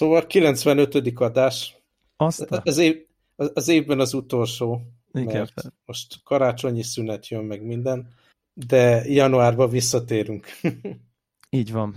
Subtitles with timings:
[0.00, 0.94] Szóval 95.
[1.14, 1.76] adás.
[2.16, 2.60] Aztán.
[2.64, 3.06] Az, év,
[3.36, 4.80] az évben az utolsó.
[5.12, 5.34] Igen.
[5.36, 8.08] Mert most karácsonyi szünet jön meg minden,
[8.52, 10.46] de januárban visszatérünk.
[11.50, 11.94] Így van.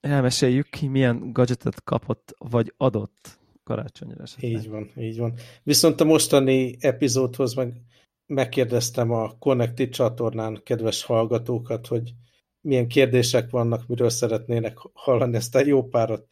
[0.00, 4.50] Elmeséljük ki, milyen gadgetet kapott, vagy adott karácsonyra esetleg.
[4.50, 5.34] Így van, így van.
[5.62, 7.80] Viszont a mostani epizódhoz meg
[8.26, 12.14] megkérdeztem a Connected csatornán kedves hallgatókat, hogy
[12.60, 16.26] milyen kérdések vannak, miről szeretnének hallani, ezt a jó párat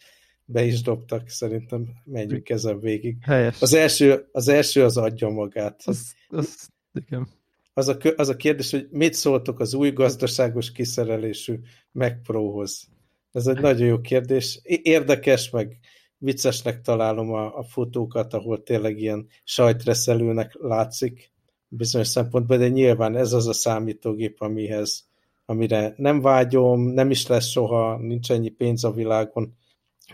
[0.47, 3.17] be is dobtak, szerintem menjünk ezen végig.
[3.21, 3.63] Helyes.
[3.63, 5.83] Az első az, első az adja magát.
[5.85, 7.29] Az, az, igen.
[7.75, 11.61] Az, a, az a kérdés, hogy mit szóltok az új gazdaságos kiszerelésű
[11.93, 12.89] Mac Pro-hoz?
[13.33, 14.61] Ez egy nagyon jó kérdés.
[14.83, 15.79] Érdekes, meg
[16.19, 21.33] viccesnek találom a, a fotókat, ahol tényleg ilyen sajtreszelőnek látszik
[21.69, 25.09] bizonyos szempontból, de nyilván ez az a számítógép, amihez,
[25.45, 29.57] amire nem vágyom, nem is lesz soha, nincs ennyi pénz a világon,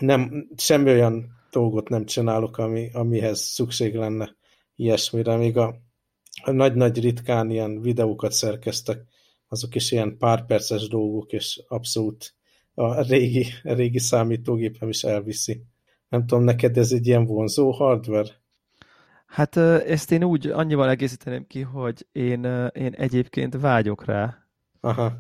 [0.03, 4.36] nem, semmi olyan dolgot nem csinálok, ami, amihez szükség lenne
[4.77, 5.75] ilyesmire, még a,
[6.45, 9.05] nagy-nagy ritkán ilyen videókat szerkeztek,
[9.48, 12.34] azok is ilyen pár perces dolgok, és abszolút
[12.75, 15.62] a régi, a régi számítógépem is elviszi.
[16.08, 18.41] Nem tudom, neked ez egy ilyen vonzó hardware?
[19.27, 24.47] Hát ezt én úgy annyival egészíteném ki, hogy én, én egyébként vágyok rá.
[24.80, 25.12] Aha.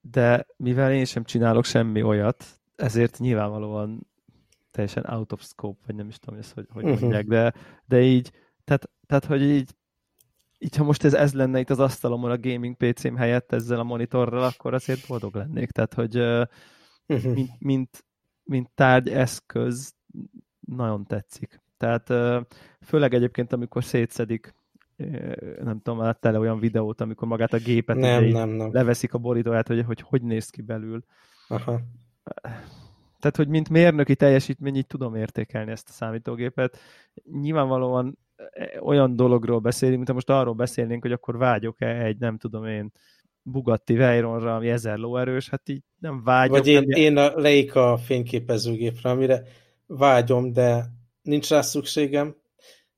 [0.00, 4.06] De mivel én sem csinálok semmi olyat, ezért nyilvánvalóan
[4.70, 7.00] teljesen out of scope, vagy nem is tudom, ezt, hogy, hogy uh-huh.
[7.00, 7.52] mondják, de,
[7.86, 8.32] de így,
[8.64, 9.74] tehát, tehát, hogy így,
[10.58, 13.84] így, ha most ez, ez lenne itt az asztalomon a gaming PC-m helyett ezzel a
[13.84, 15.70] monitorral, akkor azért boldog lennék.
[15.70, 17.34] Tehát, hogy uh-huh.
[17.34, 18.04] mint, mint,
[18.42, 19.94] mint tárgy, eszköz
[20.60, 21.60] nagyon tetszik.
[21.76, 22.12] Tehát
[22.80, 24.54] főleg egyébként, amikor szétszedik
[25.62, 28.72] nem tudom, láttál olyan videót, amikor magát a gépet nem, nem, nem.
[28.72, 31.04] leveszik a borítóját, hogy, hogy hogy néz ki belül.
[31.48, 31.80] Aha.
[33.20, 36.78] Tehát, hogy mint mérnöki teljesítmény, így tudom értékelni ezt a számítógépet.
[37.40, 38.18] Nyilvánvalóan
[38.80, 42.92] olyan dologról beszélünk, mint ha most arról beszélnénk, hogy akkor vágyok-e egy, nem tudom én,
[43.42, 46.56] Bugatti Veyronra, ami ezer lóerős, hát így nem vágyok.
[46.56, 47.00] Vagy én, nem...
[47.00, 49.42] én a Leica fényképezőgépre, amire
[49.86, 50.84] vágyom, de
[51.22, 52.36] nincs rá szükségem,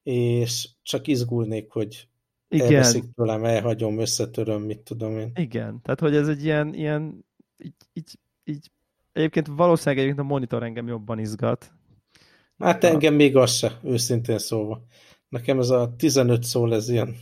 [0.03, 2.09] és csak izgulnék, hogy
[2.49, 2.67] Igen.
[2.67, 5.33] elveszik tőlem, elhagyom, összetöröm, mit tudom én.
[5.35, 7.25] Igen, tehát hogy ez egy ilyen, ilyen
[7.59, 8.71] így, így, így
[9.13, 11.73] egyébként valószínűleg egyébként a monitor engem jobban izgat.
[12.59, 14.83] Hát engem még az se, őszintén szólva.
[15.29, 17.17] Nekem ez a 15 szól, ez ilyen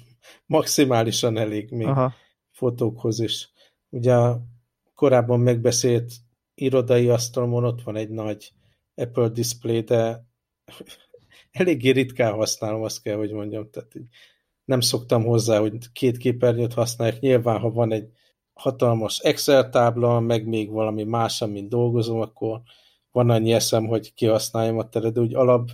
[0.46, 2.14] maximálisan elég még Aha.
[2.50, 3.50] fotókhoz is.
[3.88, 4.42] Ugye a
[4.94, 6.12] korábban megbeszélt
[6.54, 8.52] irodai asztalon ott van egy nagy
[8.94, 10.26] Apple display, de
[11.50, 13.70] eléggé ritkán használom, azt kell, hogy mondjam.
[13.70, 14.06] Tehát így
[14.64, 17.20] nem szoktam hozzá, hogy két képernyőt használják.
[17.20, 18.10] Nyilván, ha van egy
[18.60, 22.60] hatalmas Excel tábla, meg még valami más, amin dolgozom, akkor
[23.12, 25.70] van annyi eszem, hogy kihasználjam a teret, de úgy alap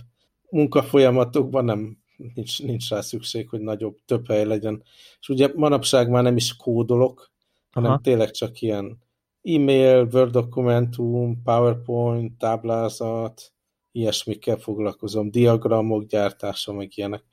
[0.49, 1.97] munkafolyamatokban nem,
[2.33, 4.83] nincs, nincs rá szükség, hogy nagyobb, több hely legyen.
[5.19, 7.31] És ugye manapság már nem is kódolok,
[7.71, 8.01] hanem Aha.
[8.01, 8.97] tényleg csak ilyen
[9.41, 13.53] e-mail, Word dokumentum, PowerPoint, táblázat,
[13.91, 17.23] ilyesmikkel foglalkozom, diagramok gyártása, meg ilyenek.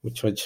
[0.00, 0.40] Úgyhogy...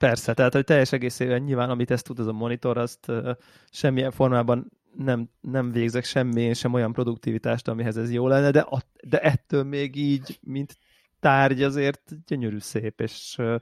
[0.00, 3.30] Persze, tehát hogy teljes egészében nyilván, amit ezt tud az a monitor, azt uh,
[3.70, 8.82] semmilyen formában nem, nem végzek semmi, sem olyan produktivitást, amihez ez jó lenne, de, a,
[9.04, 10.76] de ettől még így, mint
[11.18, 13.54] tárgy azért gyönyörű szép és uh,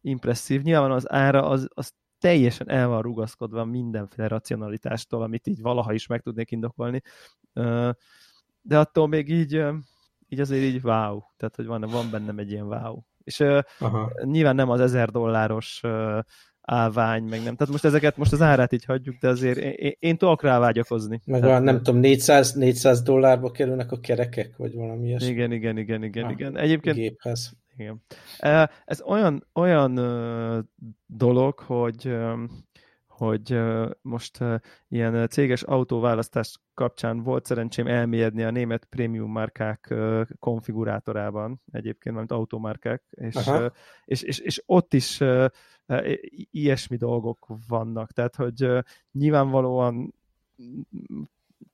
[0.00, 0.62] impresszív.
[0.62, 6.06] Nyilván az ára az, az teljesen el van rugaszkodva mindenféle racionalitástól, amit így valaha is
[6.06, 7.02] meg tudnék indokolni.
[7.54, 7.90] Uh,
[8.62, 9.64] de attól még így
[10.28, 12.98] így azért így wow, tehát hogy van, van bennem egy ilyen wow.
[13.26, 13.40] És
[13.78, 14.12] Aha.
[14.24, 15.82] nyilván nem az ezer dolláros
[16.60, 17.56] állvány, meg nem.
[17.56, 21.20] Tehát most ezeket, most az árát így hagyjuk, de azért én, én tudok rá vágyakozni.
[21.24, 25.28] Meg Tehát, nem tudom, 400, 400 dollárba kerülnek a kerekek, vagy valami ilyesmi.
[25.28, 26.56] Igen, igen, igen, igen, ah, igen.
[26.56, 26.96] Egyébként...
[26.96, 27.52] Géphez.
[27.76, 28.02] Igen.
[28.84, 30.00] Ez olyan, olyan
[31.06, 32.16] dolog, hogy
[33.16, 33.60] hogy
[34.02, 34.38] most
[34.88, 39.94] ilyen céges autóválasztás kapcsán volt szerencsém elmélyedni a német prémium márkák
[40.38, 43.34] konfigurátorában, egyébként, mint automárkák, és,
[44.04, 45.20] és, és, és ott is
[46.50, 48.68] ilyesmi dolgok vannak, tehát hogy
[49.12, 50.14] nyilvánvalóan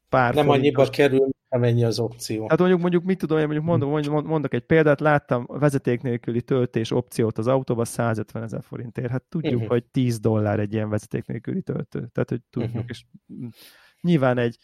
[0.09, 2.49] pár Nem annyiba kerül, amennyi az opció.
[2.49, 6.43] Hát mondjuk, mondjuk mit tudom, én mondjuk mondom, mondjuk, mondok egy példát, láttam vezeték nélküli
[6.43, 9.11] töltés opciót az autóba 150 ezer forintért.
[9.11, 9.69] Hát tudjuk, uh-huh.
[9.69, 12.09] hogy 10 dollár egy ilyen vezeték nélküli töltő.
[12.13, 12.85] Tehát, hogy tudjuk, uh-huh.
[12.89, 13.05] és
[14.01, 14.57] nyilván egy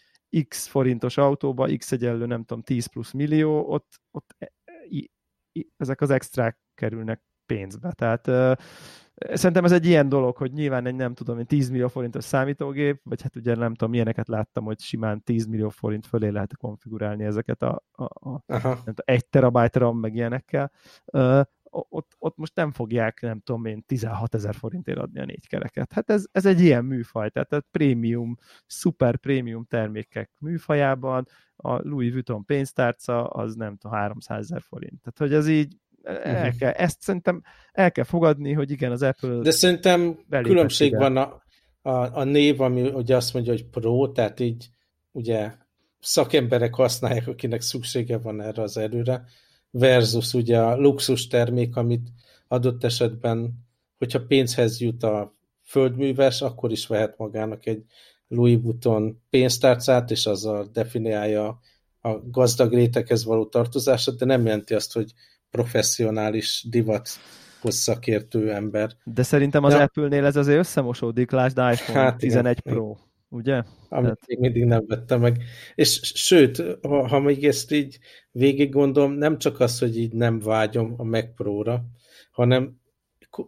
[0.47, 6.01] x forintos autóba, x egyenlő, nem tudom, 10 plusz millió, ott, ott e, e, ezek
[6.01, 7.91] az extrák kerülnek pénzbe.
[7.91, 8.27] Tehát
[9.33, 13.01] Szerintem ez egy ilyen dolog, hogy nyilván egy nem tudom, egy 10 millió forintos számítógép,
[13.03, 17.23] vagy hát ugye nem tudom, milyeneket láttam, hogy simán 10 millió forint fölé lehet konfigurálni
[17.23, 20.71] ezeket a, a, a nem tudom, egy terabájt RAM, meg ilyenekkel.
[21.05, 25.47] Uh, ott, ott most nem fogják, nem tudom én, 16 ezer forintért adni a négy
[25.47, 25.93] kereket.
[25.93, 32.11] Hát ez, ez egy ilyen műfaj, tehát a prémium, szuper prémium termékek műfajában a Louis
[32.11, 35.01] Vuitton pénztárca az nem tudom, 300 ezer forint.
[35.01, 35.75] Tehát, hogy ez így
[36.17, 36.57] el mhm.
[36.57, 39.39] kell, ezt szerintem el kell fogadni, hogy igen, az Apple...
[39.41, 40.97] De szerintem különbség ide.
[40.97, 41.41] van a,
[41.81, 44.69] a, a név, ami ugye azt mondja, hogy Pro, tehát így
[45.11, 45.51] ugye
[45.99, 49.23] szakemberek használják, akinek szüksége van erre az erőre,
[49.71, 52.09] versus ugye a luxus termék, amit
[52.47, 53.67] adott esetben,
[53.97, 57.83] hogyha pénzhez jut a földműves, akkor is vehet magának egy
[58.27, 61.59] Louis Vuitton pénztárcát, és azzal definiálja
[62.01, 65.11] a gazdag réteghez való tartozását, de nem jelenti azt, hogy
[65.51, 67.09] professzionális divat
[67.63, 68.91] szakértő ember.
[69.03, 69.81] De szerintem az ja.
[69.81, 72.95] Apple-nél ez azért összemosódik, lásd iPhone hát 11 igen, Pro,
[73.29, 73.55] ugye?
[73.89, 74.27] Amit Tehát...
[74.27, 75.43] még mindig nem vettem meg.
[75.75, 77.99] És sőt, ha, ha még ezt így
[78.31, 81.83] végig gondolom, nem csak az, hogy így nem vágyom a Mac Pro-ra,
[82.31, 82.79] hanem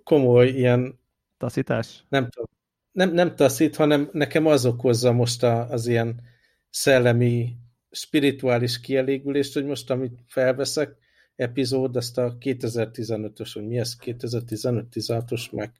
[0.03, 0.99] komoly ilyen...
[1.37, 2.03] Taszítás?
[2.09, 2.49] Nem tudom.
[2.91, 6.21] Nem, nem taszít, hanem nekem az okozza most a, az ilyen
[6.69, 7.55] szellemi,
[7.91, 10.95] spirituális kielégülést, hogy most amit felveszek,
[11.41, 15.71] epizód, ezt a 2015-ös, hogy mi ez, 2015-16-os meg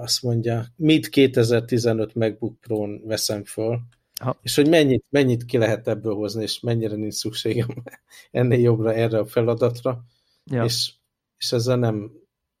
[0.00, 3.80] azt mondja, mit 2015 MacBook Pro-n veszem föl,
[4.20, 4.38] ha.
[4.42, 7.68] és hogy mennyit, mennyit ki lehet ebből hozni, és mennyire nincs szükségem
[8.30, 10.04] ennél jobbra erre a feladatra,
[10.44, 10.64] ja.
[10.64, 10.92] és,
[11.38, 12.12] és ezzel nem,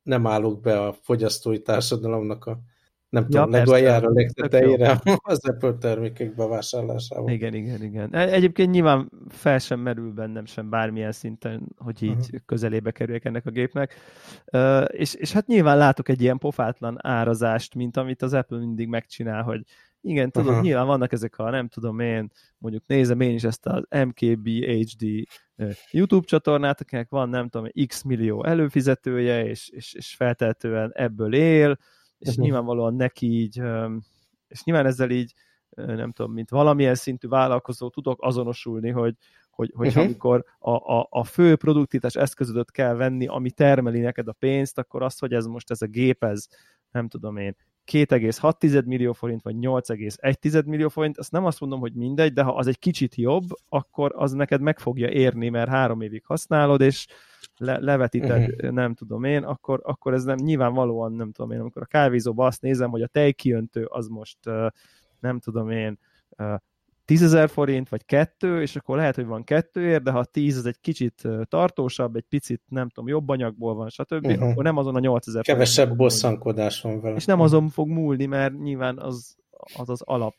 [0.02, 2.60] nem állok be a fogyasztói társadalomnak a
[3.08, 7.32] nem ja, tudom, legaljára, legtetejére az Apple termékek bevásárlásával.
[7.32, 8.14] Igen, igen, igen.
[8.14, 12.40] E, egyébként nyilván fel sem merül bennem sem bármilyen szinten, hogy így uh-huh.
[12.46, 13.94] közelébe kerüljek ennek a gépnek.
[14.52, 18.88] Uh, és, és hát nyilván látok egy ilyen pofátlan árazást, mint amit az Apple mindig
[18.88, 19.62] megcsinál, hogy
[20.00, 20.64] igen, tudom, uh-huh.
[20.64, 25.04] nyilván vannak ezek a, nem tudom én, mondjuk nézem én is ezt az MKB HD
[25.90, 31.78] YouTube csatornát, akinek van, nem tudom, x millió előfizetője, és, és, és feltehetően ebből él,
[32.18, 32.44] és uh-huh.
[32.44, 33.62] nyilvánvalóan neki így,
[34.48, 35.34] és nyilván ezzel így,
[35.70, 39.14] nem tudom, mint valamilyen szintű vállalkozó tudok azonosulni, hogy,
[39.50, 40.04] hogy, hogy uh-huh.
[40.04, 45.02] amikor a, a, a fő produktivitás eszközödet kell venni, ami termeli neked a pénzt, akkor
[45.02, 46.46] az, hogy ez most ez a gép, ez
[46.90, 47.56] nem tudom én,
[47.92, 52.54] 2,6 millió forint, vagy 8,1 millió forint, azt nem azt mondom, hogy mindegy, de ha
[52.54, 57.06] az egy kicsit jobb, akkor az neked meg fogja érni, mert három évig használod, és
[57.56, 58.70] le, levetíted, uh-huh.
[58.70, 62.62] nem tudom én, akkor, akkor ez nem nyilvánvalóan, nem tudom én, amikor a kávézóba azt
[62.62, 64.38] nézem, hogy a tejkiöntő az most,
[65.20, 65.98] nem tudom én,
[67.08, 70.66] 10 ezer forint, vagy kettő, és akkor lehet, hogy van kettőért, de ha 10 az
[70.66, 74.48] egy kicsit tartósabb, egy picit, nem tudom, jobb anyagból van, stb., uh-huh.
[74.48, 77.16] akkor nem azon a 8 ezer Kevesebb bosszankodás van vele.
[77.16, 79.36] És nem azon fog múlni, mert nyilván az
[79.76, 80.34] az, az alap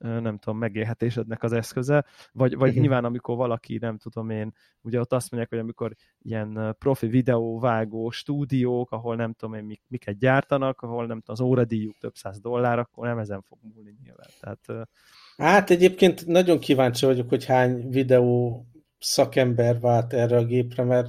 [0.00, 2.82] nem tudom, megélhetésednek az eszköze, vagy, vagy uh-huh.
[2.82, 8.10] nyilván amikor valaki, nem tudom én, ugye ott azt mondják, hogy amikor ilyen profi videóvágó
[8.10, 12.40] stúdiók, ahol nem tudom én mik, miket gyártanak, ahol nem tudom, az óradíjuk több száz
[12.40, 14.28] dollár, akkor nem ezen fog múlni nyilván.
[14.40, 14.88] Tehát,
[15.36, 18.64] Hát egyébként nagyon kíváncsi vagyok, hogy hány videó
[18.98, 21.08] szakember vált erre a gépre, mert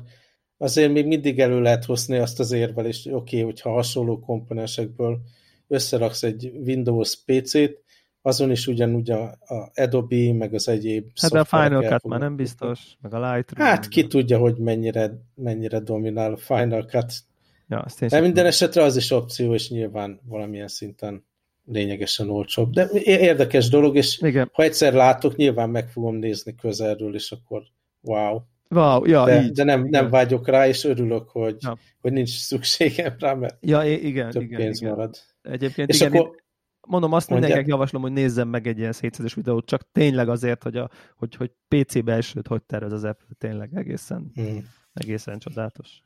[0.57, 5.19] azért még mindig elő lehet hozni azt az érvelést, hogy oké, okay, hogyha hasonló komponensekből
[5.67, 7.80] összeraksz egy Windows PC-t,
[8.21, 12.19] azon is ugyanúgy a, a Adobe, meg az egyéb Hát de a Final Cut már
[12.19, 13.67] nem biztos, meg a Lightroom.
[13.67, 17.13] Hát ki tudja, hogy mennyire, mennyire dominál a Final Cut.
[17.67, 21.25] Ja, de minden esetre az is opció, és nyilván valamilyen szinten
[21.65, 22.73] lényegesen olcsóbb.
[22.73, 24.49] De érdekes dolog, és Igen.
[24.53, 27.61] ha egyszer látok, nyilván meg fogom nézni közelről, és akkor
[28.01, 28.39] wow.
[28.69, 29.51] Wow, ja, de, így.
[29.51, 31.77] de nem, nem vágyok rá, és örülök, hogy, ja.
[32.01, 34.93] hogy nincs szükségem rá, mert ja, igen, több igen, pénz igen.
[34.93, 35.17] marad.
[35.41, 36.35] Egyébként és igen, akkor,
[36.87, 40.77] mondom, azt mindenkinek javaslom, hogy nézzem meg egy ilyen szétszedés videót, csak tényleg azért, hogy,
[40.77, 44.67] a, hogy, hogy PC belsőt hogy tervez az Apple, tényleg egészen, hmm.
[44.93, 46.03] egészen csodálatos.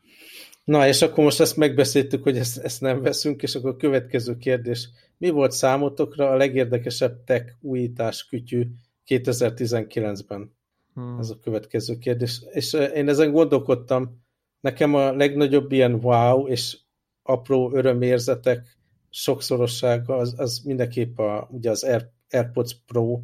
[0.64, 4.38] Na, és akkor most ezt megbeszéltük, hogy ezt, ezt nem veszünk, és akkor a következő
[4.38, 4.90] kérdés.
[5.18, 8.66] Mi volt számotokra a legérdekesebb tech újítás kütyű
[9.08, 10.56] 2019-ben?
[10.94, 11.20] Hmm.
[11.20, 12.42] Ez a következő kérdés.
[12.52, 14.24] És én ezen gondolkodtam,
[14.60, 16.78] nekem a legnagyobb ilyen wow és
[17.24, 18.75] apró örömérzetek
[19.18, 23.22] sokszorossága az, az mindenképp a, ugye az Air, AirPods Pro,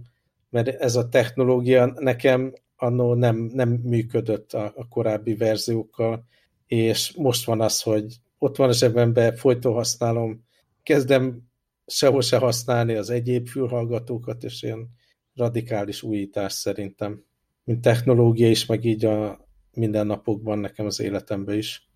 [0.50, 6.26] mert ez a technológia nekem annó nem, nem működött a, a korábbi verziókkal,
[6.66, 10.46] és most van az, hogy ott van a zsebemben, folyton használom,
[10.84, 11.42] kezdem
[11.86, 14.90] sehol se használni az egyéb fülhallgatókat, és ilyen
[15.36, 17.24] radikális újítás szerintem,
[17.64, 21.90] mint technológia is, meg így a mindennapokban nekem az életemben is.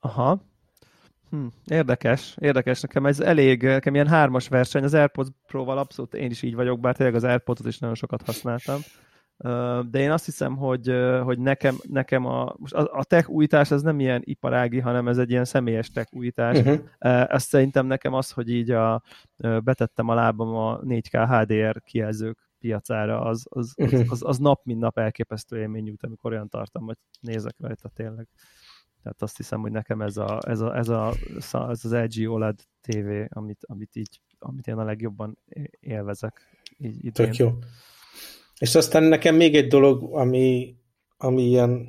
[0.00, 0.46] Aha.
[1.30, 2.80] Hm, érdekes, érdekes.
[2.80, 4.84] Nekem ez elég, nekem ilyen hármas verseny.
[4.84, 8.22] Az AirPods Pro-val abszolút én is így vagyok, bár tényleg az AirPods-ot is nagyon sokat
[8.22, 8.80] használtam.
[9.90, 10.92] De én azt hiszem, hogy,
[11.22, 15.30] hogy nekem, nekem a, most a, tech újítás az nem ilyen iparági, hanem ez egy
[15.30, 16.58] ilyen személyes tech újítás.
[16.58, 16.80] Uh-huh.
[17.34, 19.02] Ez szerintem nekem az, hogy így a,
[19.36, 24.10] betettem a lábam a 4K HDR kijelzők piacára, az, az, az, uh-huh.
[24.10, 28.28] az, az nap mint nap elképesztő élmény jut, amikor olyan tartom, hogy nézek rajta tényleg.
[29.02, 31.14] Tehát azt hiszem, hogy nekem ez, a, ez, a, ez, a,
[31.52, 35.38] ez az LG OLED TV, amit, amit így, amit én a legjobban
[35.80, 36.62] élvezek.
[36.78, 37.12] Így, idén.
[37.12, 37.58] Tök jó.
[38.58, 40.76] És aztán nekem még egy dolog, ami,
[41.16, 41.88] ami ilyen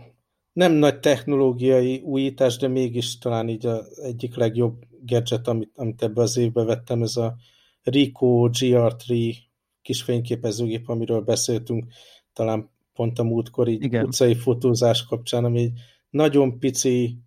[0.53, 6.21] nem nagy technológiai újítás, de mégis talán így az egyik legjobb gadget, amit, amit ebbe
[6.21, 7.35] az évbe vettem, ez a
[7.83, 9.35] Ricoh GR3
[9.81, 11.85] kis fényképezőgép, amiről beszéltünk
[12.33, 14.05] talán pont a múltkor így Igen.
[14.05, 17.17] utcai fotózás kapcsán, ami egy nagyon pici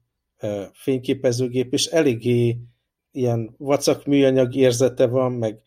[0.73, 2.59] fényképezőgép, és eléggé
[3.11, 5.63] ilyen vacak műanyag érzete van, meg,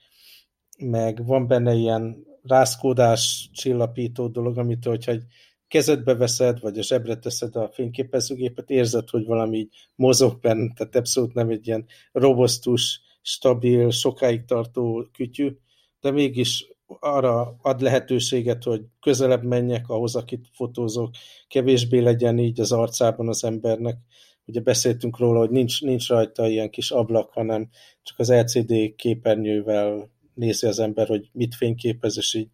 [0.77, 5.23] meg van benne ilyen rázkódás csillapító dolog, amit hogyha egy
[5.67, 10.95] kezedbe veszed, vagy a zsebre teszed a fényképezőgépet, érzed, hogy valami így mozog benne, tehát
[10.95, 15.57] abszolút nem egy ilyen robosztus, stabil, sokáig tartó kütyű,
[16.01, 21.09] de mégis arra ad lehetőséget, hogy közelebb menjek ahhoz, akit fotózok,
[21.47, 23.97] kevésbé legyen így az arcában az embernek.
[24.45, 27.69] Ugye beszéltünk róla, hogy nincs, nincs rajta ilyen kis ablak, hanem
[28.03, 32.49] csak az LCD képernyővel nézi az ember, hogy mit fényképez, és így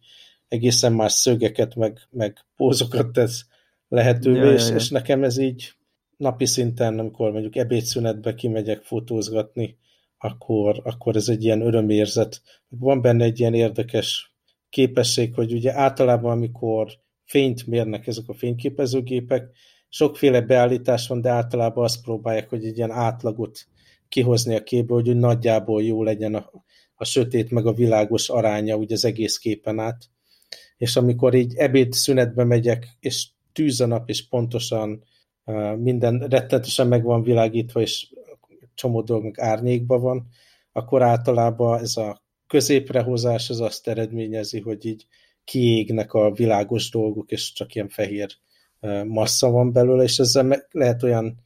[0.48, 3.46] egészen más szögeket, meg, meg pózokat tesz
[3.88, 4.74] lehetővé, ja, és, ja, ja.
[4.74, 5.72] és nekem ez így
[6.16, 9.78] napi szinten, amikor mondjuk ebédszünetbe kimegyek fotózgatni,
[10.22, 12.42] akkor, akkor ez egy ilyen örömérzet.
[12.68, 14.34] Van benne egy ilyen érdekes
[14.68, 16.92] képesség, hogy ugye általában, amikor
[17.24, 19.50] fényt mérnek ezek a fényképezőgépek,
[19.88, 23.66] sokféle beállítás van, de általában azt próbálják, hogy egy ilyen átlagot
[24.08, 26.50] kihozni a képből, hogy nagyjából jó legyen a,
[26.94, 30.04] a sötét meg a világos aránya úgy az egész képen át.
[30.76, 35.04] És amikor így ebéd szünetbe megyek, és tűz a nap, és pontosan
[35.78, 38.12] minden rettenetesen meg van világítva, és
[38.74, 40.26] csomó dolog meg árnyékban van,
[40.72, 45.06] akkor általában ez a középrehozás az azt eredményezi, hogy így
[45.44, 48.36] kiégnek a világos dolgok, és csak ilyen fehér
[49.06, 51.40] massza van belőle, és ezzel lehet olyan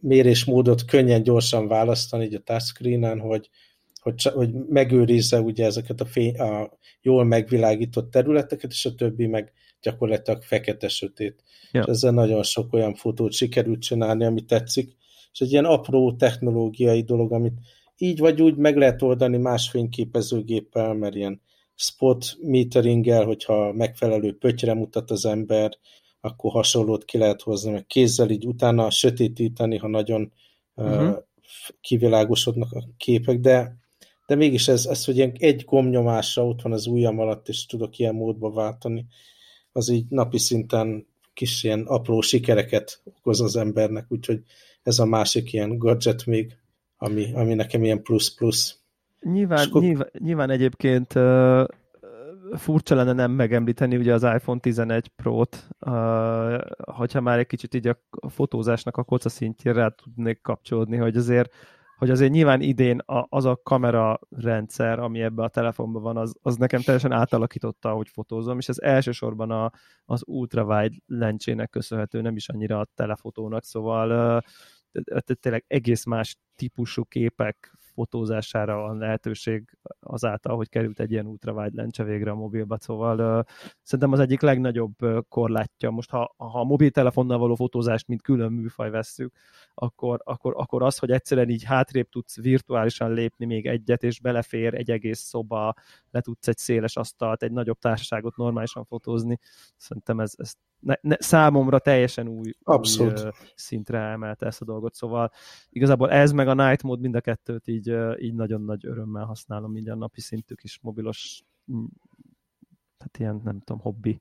[0.00, 3.50] mérésmódot könnyen, gyorsan választani így a touchscreenen, hogy,
[4.00, 9.52] hogy, hogy megőrizze ugye ezeket a, fény, a jól megvilágított területeket, és a többi meg
[9.82, 11.42] gyakorlatilag fekete-sötét.
[11.72, 11.80] Ja.
[11.80, 14.96] És ezzel nagyon sok olyan fotót sikerült csinálni, ami tetszik,
[15.36, 17.58] és egy ilyen apró technológiai dolog, amit
[17.96, 21.40] így vagy úgy meg lehet oldani más fényképezőgéppel, mert ilyen
[21.74, 25.78] spot meteringgel, hogyha megfelelő pöttyre mutat az ember,
[26.20, 30.32] akkor hasonlót ki lehet hozni, meg kézzel így utána sötétíteni, ha nagyon
[30.74, 31.08] uh-huh.
[31.08, 31.16] uh,
[31.80, 33.76] kivilágosodnak a képek, de,
[34.26, 38.14] de mégis ez, ez, hogy egy gombnyomásra ott van az ujjam alatt, és tudok ilyen
[38.14, 39.06] módba váltani,
[39.72, 44.42] az így napi szinten kis ilyen apró sikereket okoz az embernek, úgyhogy
[44.86, 46.56] ez a másik ilyen gadget még,
[46.96, 48.78] ami, ami nekem ilyen plusz-plusz.
[49.20, 49.82] Nyilván, akkor...
[49.82, 51.64] nyilván, nyilván egyébként uh,
[52.56, 57.86] furcsa lenne nem megemlíteni ugye az iPhone 11 Pro-t, uh, hogyha már egy kicsit így
[57.86, 61.52] a, fotózásnak a koca szintjére rá tudnék kapcsolódni, hogy azért
[61.96, 66.34] hogy azért nyilván idén a, az a kamera rendszer, ami ebbe a telefonban van, az,
[66.42, 69.72] az nekem teljesen átalakította, ahogy fotózom, és ez elsősorban a,
[70.04, 74.42] az ultrawide lencsének köszönhető, nem is annyira a telefotónak, szóval uh,
[75.40, 82.04] tényleg egész más típusú képek fotózására van lehetőség azáltal, hogy került egy ilyen ultrawide lencse
[82.04, 83.44] végre a mobilba, szóval uh,
[83.82, 84.94] szerintem az egyik legnagyobb
[85.28, 85.90] korlátja.
[85.90, 89.34] Most ha, ha a mobiltelefonnal való fotózást, mint külön műfaj vesszük,
[89.74, 94.74] akkor, akkor, akkor az, hogy egyszerűen így hátrébb tudsz virtuálisan lépni még egyet, és belefér
[94.74, 95.74] egy egész szoba,
[96.10, 99.38] le tudsz egy széles asztalt, egy nagyobb társaságot normálisan fotózni,
[99.76, 104.94] szerintem ez, ez ne, ne, számomra teljesen új, új uh, szintre emelte ezt a dolgot,
[104.94, 105.30] szóval
[105.68, 109.24] igazából ez meg a Night Mode mind a kettőt így, uh, így nagyon nagy örömmel
[109.24, 111.44] használom így a napi szintű kis mobilos
[112.98, 114.20] hát ilyen, nem tudom, hobbi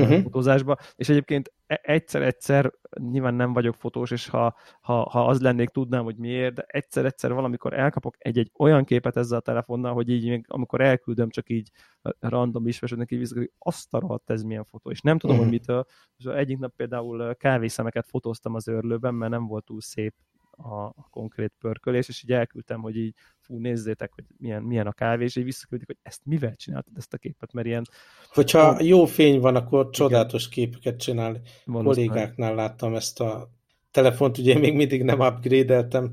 [0.00, 0.22] uh-huh.
[0.22, 5.68] fotózásba, és egyébként e, egyszer-egyszer, nyilván nem vagyok fotós, és ha, ha, ha az lennék,
[5.68, 10.28] tudnám, hogy miért, de egyszer-egyszer valamikor elkapok egy-egy olyan képet ezzel a telefonnal, hogy így
[10.28, 11.70] még amikor elküldöm, csak így
[12.18, 15.50] random ismerősöknek így vissza, hogy azt a rohadt, ez milyen fotó, és nem tudom, uh-huh.
[15.50, 15.84] hogy mitől.
[16.16, 20.14] És egyik nap például kávészemeket fotóztam az őrlőben, mert nem volt túl szép
[20.56, 24.92] a, a konkrét pörkölés, és így elküldtem, hogy így fú, nézzétek, hogy milyen, milyen a
[24.92, 27.84] kávé, és így visszaküldik, hogy ezt mivel csináltad ezt a képet, mert ilyen...
[28.28, 30.52] Hogyha jó fény van, akkor csodálatos igen.
[30.52, 31.40] képeket csinál.
[31.64, 33.50] Kollégáknál láttam ezt a
[33.90, 36.12] telefont, ugye még mindig nem upgrade-eltem,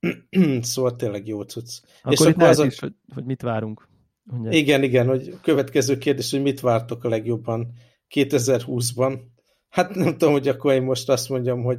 [0.60, 1.80] szóval tényleg jó cucc.
[2.00, 2.64] Akkor és itt akkor az a...
[2.64, 3.88] is, hogy, hogy mit várunk.
[4.22, 4.54] Mondják.
[4.54, 7.72] Igen, igen, hogy következő kérdés, hogy mit vártok a legjobban
[8.14, 9.20] 2020-ban.
[9.68, 11.78] Hát nem tudom, hogy akkor én most azt mondjam, hogy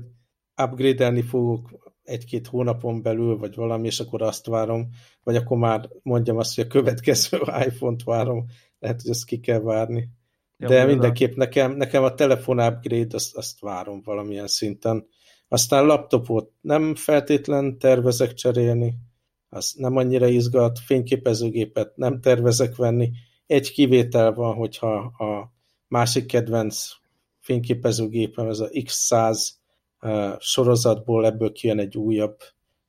[0.64, 4.90] upgrade-elni fogok egy-két hónapon belül, vagy valami, és akkor azt várom,
[5.24, 7.38] vagy akkor már mondjam azt, hogy a következő
[7.68, 8.46] iPhone-t várom,
[8.80, 10.10] lehet, hogy ezt ki kell várni.
[10.58, 15.08] De ja, mindenképp nekem, nekem a telefon upgrade, azt, azt várom valamilyen szinten.
[15.48, 18.96] Aztán laptopot nem feltétlen tervezek cserélni,
[19.50, 23.12] az nem annyira izgat, fényképezőgépet nem tervezek venni.
[23.46, 25.54] Egy kivétel van, hogyha a
[25.88, 26.88] másik kedvenc
[27.40, 29.66] fényképezőgépem, ez a X100 uh,
[30.40, 32.38] sorozatból ebből kijön egy újabb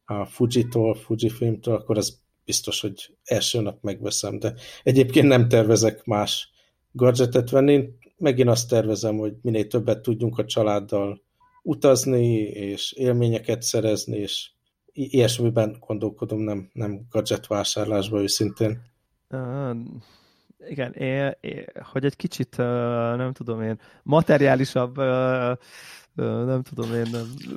[0.04, 6.50] a Fuji-tól, Fujifilm-től, akkor az biztos, hogy első nap megveszem, de egyébként nem tervezek más
[6.92, 7.88] gadgetet venni.
[8.16, 11.22] Megint azt tervezem, hogy minél többet tudjunk a családdal
[11.62, 14.50] utazni, és élményeket szerezni, és
[14.92, 18.82] ilyesmiben gondolkodom, nem, nem gadget vásárlásba őszintén.
[19.30, 19.76] Uh,
[20.68, 22.64] igen, én, én, hogy egy kicsit, uh,
[23.16, 25.56] nem tudom én, materiálisabb uh,
[26.24, 27.06] nem tudom én,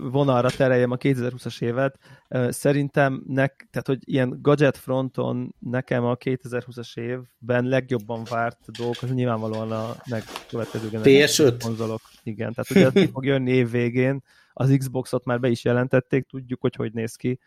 [0.01, 1.97] vonalra tereljem a 2020-as évet.
[2.49, 9.11] Szerintem, nek, tehát, hogy ilyen gadget fronton nekem a 2020-as évben legjobban várt dolgok, az
[9.13, 12.01] nyilvánvalóan a megkövetkező PS5 konzolok.
[12.23, 16.61] Igen, tehát ugye az fog jönni év végén, az Xboxot már be is jelentették, tudjuk,
[16.61, 17.39] hogy hogy néz ki,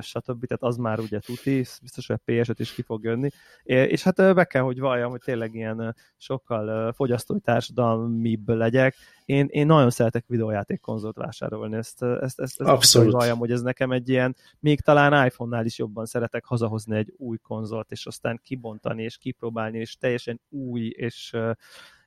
[0.00, 0.46] stb.
[0.46, 3.28] Tehát az már ugye tuti, biztos, hogy PS5 is ki fog jönni.
[3.62, 8.94] És hát be kell, hogy valljam, hogy tényleg ilyen sokkal fogyasztói társadalmibb legyek.
[9.24, 13.12] Én, én nagyon szeretek videójáték konzolt vásárolni, ezt, ezt, ezt, ezt Abszolút.
[13.12, 17.36] Valljam, hogy ez nekem egy ilyen, még talán iPhone-nál is jobban szeretek hazahozni egy új
[17.36, 21.36] konzolt, és aztán kibontani, és kipróbálni, és teljesen új, és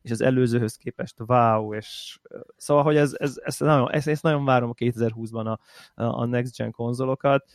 [0.02, 2.20] és az előzőhöz képest wow, és
[2.58, 5.58] szóval, hogy ez, ez, ez nagyon, ezt, ezt nagyon várom a 2020-ban
[5.96, 7.46] a, a Next Gen konzolokat.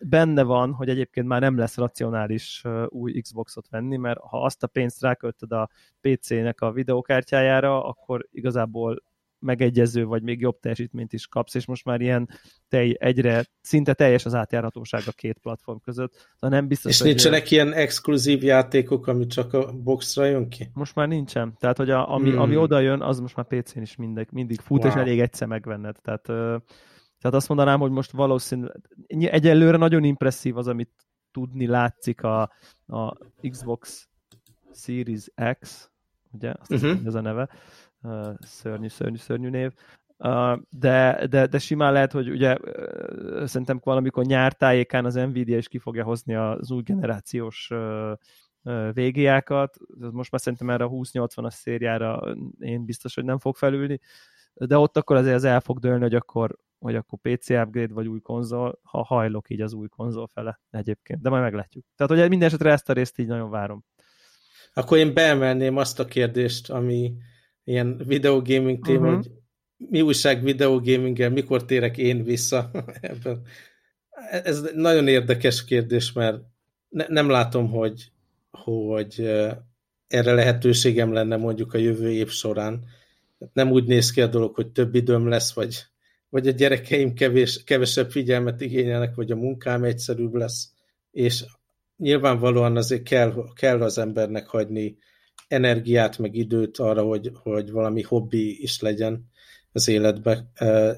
[0.00, 4.66] Benne van, hogy egyébként már nem lesz racionális új Xboxot venni, mert ha azt a
[4.66, 5.68] pénzt ráköltöd a
[6.00, 9.02] PC-nek a videókártyájára, akkor igazából
[9.44, 12.28] megegyező, vagy még jobb teljesítményt is kapsz, és most már ilyen
[12.68, 16.12] tej, egyre szinte teljes az átjárhatóság a két platform között.
[16.34, 20.70] Szóval nem biztos, és hogy nincsenek ilyen exkluzív játékok, ami csak a boxra jön ki?
[20.72, 21.56] Most már nincsen.
[21.58, 22.40] Tehát, hogy a, ami, hmm.
[22.40, 24.92] ami oda jön, az most már PC-n is mindig, mindig fut, wow.
[24.92, 25.96] és elég egyszer megvenned.
[26.02, 26.28] Tehát,
[27.24, 30.90] tehát azt mondanám, hogy most valószínűleg egyelőre nagyon impresszív az, amit
[31.32, 32.40] tudni látszik a,
[32.86, 33.16] a
[33.48, 34.08] Xbox
[34.72, 35.26] Series
[35.60, 35.90] X,
[36.32, 37.06] ugye, azt uh-huh.
[37.06, 37.48] ez a neve,
[38.40, 39.72] szörnyű, szörnyű, szörnyű név.
[40.70, 42.56] De, de, de simán lehet, hogy ugye
[43.44, 47.70] szerintem valamikor nyártájékán az Nvidia is ki fogja hozni az új generációs
[48.92, 49.76] VGA-kat.
[50.10, 54.00] Most már szerintem erre a 2080-as szériára én biztos, hogy nem fog felülni,
[54.54, 58.06] de ott akkor azért az el fog dőlni, hogy akkor, hogy akkor PC upgrade vagy
[58.06, 61.84] új konzol, ha hajlok így az új konzol fele egyébként, de majd meglátjuk.
[61.96, 63.84] Tehát, hogy minden esetre ezt a részt így nagyon várom.
[64.74, 67.14] Akkor én beemelném azt a kérdést, ami
[67.64, 69.22] ilyen videogaming téma, uh-huh.
[69.22, 69.32] hogy
[69.76, 72.70] mi újság videogaminggel, mikor térek én vissza
[73.00, 73.42] ebben.
[74.30, 76.40] Ez nagyon érdekes kérdés, mert
[76.88, 78.12] ne, nem látom, hogy,
[78.50, 79.20] hogy
[80.06, 82.84] erre lehetőségem lenne mondjuk a jövő év során.
[83.52, 85.86] Nem úgy néz ki a dolog, hogy több időm lesz, vagy,
[86.34, 90.72] vagy a gyerekeim kevés, kevesebb figyelmet igényelnek, vagy a munkám egyszerűbb lesz,
[91.10, 91.44] és
[91.96, 94.96] nyilvánvalóan azért kell, kell az embernek hagyni
[95.48, 99.30] energiát, meg időt arra, hogy, hogy valami hobbi is legyen
[99.72, 100.50] az életbe,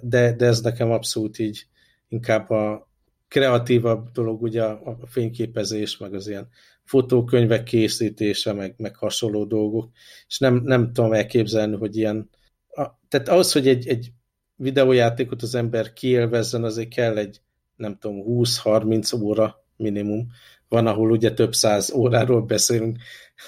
[0.03, 1.67] de, de ez nekem abszolút így
[2.09, 2.91] inkább a
[3.29, 6.49] kreatívabb dolog, ugye a fényképezés, meg az ilyen
[6.85, 9.91] fotókönyvek készítése, meg, meg hasonló dolgok,
[10.29, 12.31] és nem, nem tudom elképzelni, hogy ilyen,
[12.69, 14.11] a, tehát ahhoz, hogy egy, egy
[14.57, 17.41] videójátékot az ember kiélvezzen, azért kell egy,
[17.77, 20.27] nem tudom, 20-30 óra minimum,
[20.69, 22.99] van, ahol ugye több száz óráról beszélünk.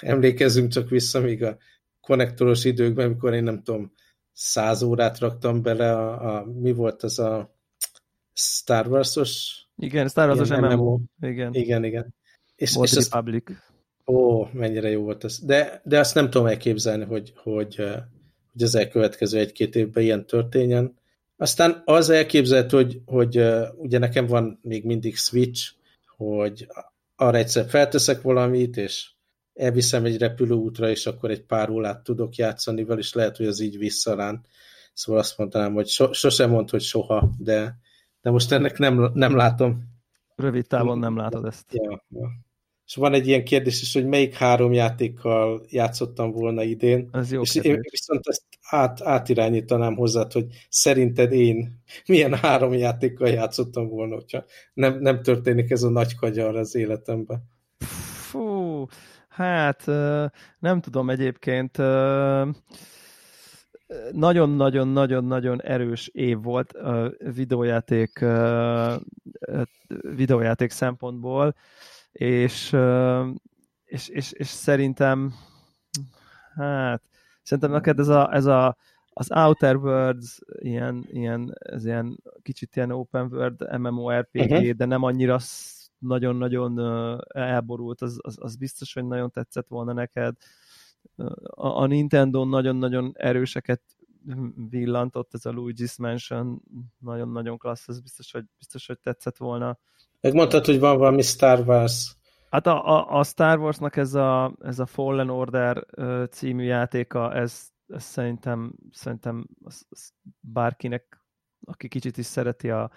[0.01, 1.57] Emlékezzünk csak vissza még a
[2.01, 3.93] konnektoros időkben, amikor én nem tudom,
[4.33, 7.57] száz órát raktam bele a, a mi volt az a
[8.33, 9.63] Star Wars-os?
[9.77, 10.77] Igen, Star Wars-os MMO.
[10.77, 10.99] MMO.
[11.21, 11.55] Igen.
[11.55, 12.15] Igen, igen.
[12.57, 13.51] És, és Republic.
[13.51, 13.63] Azt,
[14.07, 15.39] ó, mennyire jó volt ez.
[15.39, 17.85] De, de azt nem tudom elképzelni, hogy, hogy,
[18.59, 20.97] hogy az elkövetkező egy-két évben ilyen történjen.
[21.37, 23.45] Aztán az elképzelhető, hogy, hogy
[23.77, 25.73] ugye nekem van még mindig Switch,
[26.17, 26.69] hogy
[27.17, 29.11] arra egyszer felteszek valamit, és
[29.55, 33.61] elviszem egy repülőútra, és akkor egy pár órát tudok játszani vele, és lehet, hogy az
[33.61, 34.47] így visszarán.
[34.93, 37.79] Szóval azt mondanám, hogy so, sosem mond, hogy soha, de,
[38.23, 39.83] de most ennek nem, nem látom.
[40.37, 41.65] Rövid távon nem látod ezt.
[41.73, 42.29] Ja, ja.
[42.89, 47.09] És van egy ilyen kérdés is, hogy melyik három játékkal játszottam volna idén.
[47.13, 47.73] Az jó és kérdés.
[47.73, 54.45] én viszont ezt át, átirányítanám hozzá, hogy szerinted én milyen három játékkal játszottam volna, hogyha
[54.75, 57.43] nem, nem történik ez a nagy kagyar az életemben.
[58.31, 58.85] Fú,
[59.29, 59.87] hát
[60.59, 61.77] nem tudom egyébként
[64.13, 68.25] nagyon-nagyon-nagyon-nagyon erős év volt a videójáték,
[70.17, 71.55] videójáték szempontból,
[72.19, 72.77] és,
[73.85, 75.35] és, és, és szerintem
[76.55, 77.03] hát
[77.43, 78.77] szerintem neked ez a, ez a
[79.19, 84.71] az Outer Worlds ilyen, ilyen, ez ilyen kicsit ilyen open world MMORPG, uh-huh.
[84.71, 85.39] de nem annyira
[85.99, 86.79] nagyon-nagyon
[87.29, 90.37] elborult, az, az, az biztos, hogy nagyon tetszett volna neked.
[91.43, 93.83] A, a Nintendo nagyon-nagyon erőseket
[94.71, 96.63] villantott, ez a Luigi's Mansion
[96.99, 99.79] nagyon-nagyon klassz, ez biztos, hogy, biztos, hogy tetszett volna.
[100.21, 102.17] Megmondtad, hogy van valami Star Wars.
[102.51, 105.87] Hát a, a, a Star Warsnak ez a, ez a Fallen Order
[106.31, 111.25] című játéka, ez, ez szerintem, szerintem az, az bárkinek,
[111.65, 112.91] aki kicsit is szereti a,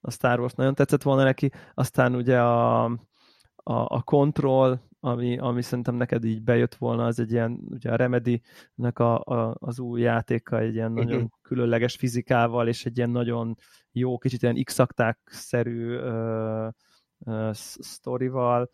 [0.00, 1.50] a Star Wars, nagyon tetszett volna neki.
[1.74, 2.84] Aztán ugye a,
[3.62, 7.96] a, a Control, ami, ami szerintem neked így bejött volna, az egy ilyen, ugye a
[7.96, 11.30] Remedy-nek a, a, az új játéka egy ilyen nagyon uh-huh.
[11.42, 13.56] különleges fizikával, és egy ilyen nagyon
[13.92, 14.78] jó, kicsit ilyen x
[15.24, 16.68] szerű uh,
[17.18, 18.70] uh, sztorival.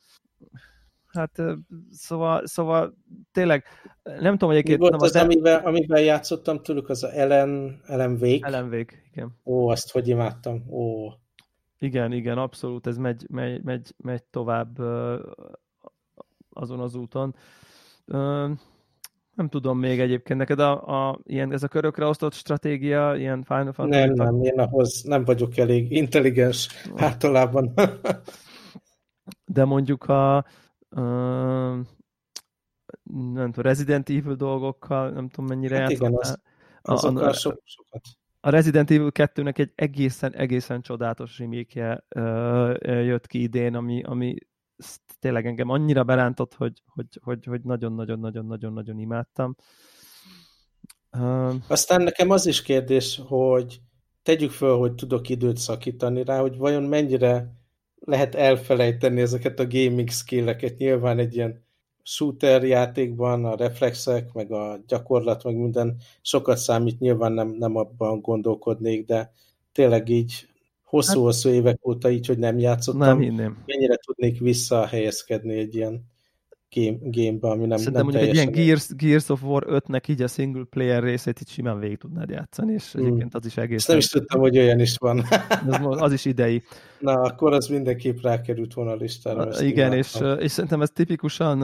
[1.06, 1.42] Hát
[1.90, 2.94] szóval, szóval
[3.32, 3.64] tényleg
[4.02, 4.80] nem tudom, hogy egyébként...
[4.80, 8.46] volt az, az, amivel, amivel játszottam tőlük, az a Ellen, Ellen Wake?
[8.46, 9.36] Ellen Wake, igen.
[9.44, 10.64] Ó, azt hogy imádtam.
[10.70, 11.08] Ó.
[11.78, 14.78] Igen, igen, abszolút, ez megy, megy, megy, megy tovább
[16.50, 17.34] azon az úton.
[19.34, 23.72] Nem tudom még egyébként, neked a, a, ilyen, ez a körökre osztott stratégia, ilyen Final
[23.72, 24.06] Fantasy...
[24.06, 27.72] Nem, nem, én ahhoz nem vagyok elég intelligens általában.
[29.44, 30.44] De mondjuk a, a
[33.34, 36.38] nem tudom, Resident Evil dolgokkal, nem tudom mennyire hát igen, az,
[36.82, 38.02] azokkal a, so, sokat.
[38.46, 42.04] A Resident Evil 2-nek egy egészen, egészen csodálatos remake
[42.82, 44.36] jött ki idén, ami, ami
[45.18, 49.56] tényleg engem annyira berántott, hogy, hogy, hogy, hogy nagyon-nagyon-nagyon-nagyon-nagyon imádtam.
[51.68, 53.80] Aztán nekem az is kérdés, hogy
[54.22, 57.52] tegyük föl, hogy tudok időt szakítani rá, hogy vajon mennyire
[57.98, 60.76] lehet elfelejteni ezeket a gaming skilleket.
[60.76, 61.65] Nyilván egy ilyen
[62.06, 68.20] shooter játékban a reflexek, meg a gyakorlat, meg minden sokat számít, nyilván nem, nem abban
[68.20, 69.32] gondolkodnék, de
[69.72, 70.48] tényleg így
[70.84, 73.00] hosszú-hosszú hát, évek óta így, hogy nem játszottam.
[73.00, 73.62] Nem hinném.
[73.66, 76.04] Mennyire tudnék visszahelyezkedni egy ilyen
[76.76, 80.22] game, gamebe, ami nem, Szerintem nem mondjuk egy ilyen Gears, Gears of War 5-nek így
[80.22, 83.04] a single player részét így simán végig tudnád játszani, és hmm.
[83.04, 83.86] egyébként az is egész.
[83.86, 85.18] nem is tudtam, hogy olyan is van.
[85.68, 86.62] az, az is idei.
[86.98, 89.62] Na, akkor az mindenképp rákerült volna a listára.
[89.62, 91.62] Igen, és, és szerintem ez tipikusan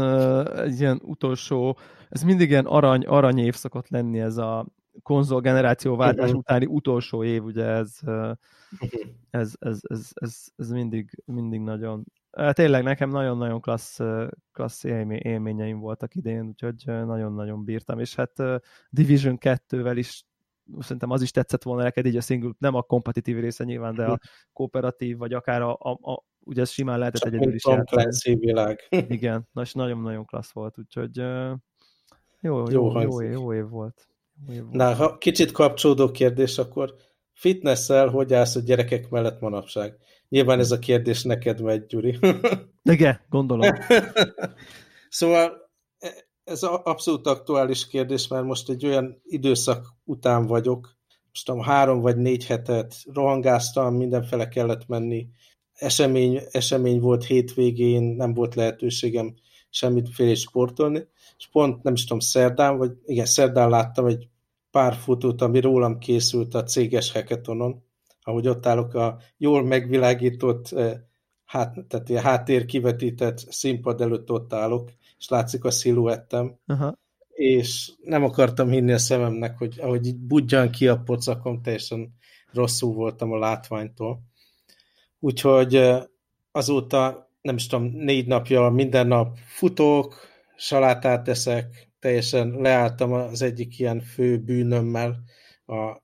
[0.58, 4.66] egy ilyen utolsó, ez mindig ilyen arany, arany év szokott lenni ez a
[5.02, 6.38] konzol generációváltás uh-huh.
[6.38, 8.36] utáni utolsó év, ugye ez, uh-huh.
[9.30, 12.04] ez, ez, ez, ez, ez mindig, mindig nagyon
[12.52, 13.98] tényleg nekem nagyon-nagyon klassz,
[14.52, 18.32] klassz élményeim voltak idén, úgyhogy nagyon-nagyon bírtam, és hát
[18.90, 20.24] Division 2-vel is
[20.78, 24.04] szerintem az is tetszett volna neked így a single, nem a kompetitív része nyilván, de
[24.04, 24.18] a
[24.52, 28.34] kooperatív, vagy akár a, a, a ugye ez simán lehetett Csak egyedül is játszani.
[28.34, 28.80] világ.
[29.08, 31.16] Igen, nagyon-nagyon klassz volt, úgyhogy
[32.40, 34.08] jó, jó, jó, jó, év, jó év volt.
[34.46, 34.74] Jó év volt.
[34.74, 36.94] Na, ha kicsit kapcsolódó kérdés, akkor
[37.32, 39.96] fitnessel hogy állsz a gyerekek mellett manapság?
[40.32, 42.18] Nyilván ez a kérdés neked megy, Gyuri.
[42.82, 43.70] Igen, gondolom.
[45.08, 45.70] szóval
[46.44, 50.96] ez abszolút aktuális kérdés, mert most egy olyan időszak után vagyok,
[51.30, 55.26] most tudom, három vagy négy hetet rohangáztam, mindenfele kellett menni,
[55.72, 59.34] esemény, esemény volt hétvégén, nem volt lehetőségem
[59.70, 61.06] semmit sportolni,
[61.38, 64.28] és pont nem is tudom, szerdán, vagy igen, szerdán láttam egy
[64.70, 67.84] pár fotót, ami rólam készült a céges hackathonon,
[68.22, 70.92] ahogy ott állok a jól megvilágított, eh,
[71.44, 76.98] hát, tehát ilyen háttér kivetített színpad előtt ott állok, és látszik a sziluettem, Aha.
[77.28, 82.14] és nem akartam hinni a szememnek, hogy ahogy így budjan ki a pocakom, teljesen
[82.52, 84.22] rosszul voltam a látványtól.
[85.18, 86.02] Úgyhogy eh,
[86.52, 90.14] azóta, nem is tudom, négy napja minden nap futok,
[90.56, 95.22] salátát teszek, teljesen leálltam az egyik ilyen fő bűnömmel,
[95.66, 96.01] a,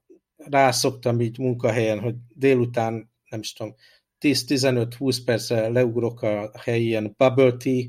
[0.50, 3.74] rászoktam így munkahelyen, hogy délután, nem is tudom,
[4.20, 7.84] 10-15-20 percre leugrok a helyi ilyen bubble tea,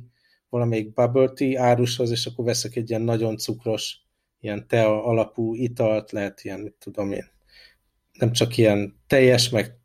[0.49, 3.97] valamelyik bubble tea árushoz, és akkor veszek egy ilyen nagyon cukros,
[4.39, 7.25] ilyen tea alapú italt, lehet ilyen, mit tudom én,
[8.19, 9.79] nem csak ilyen teljes, meg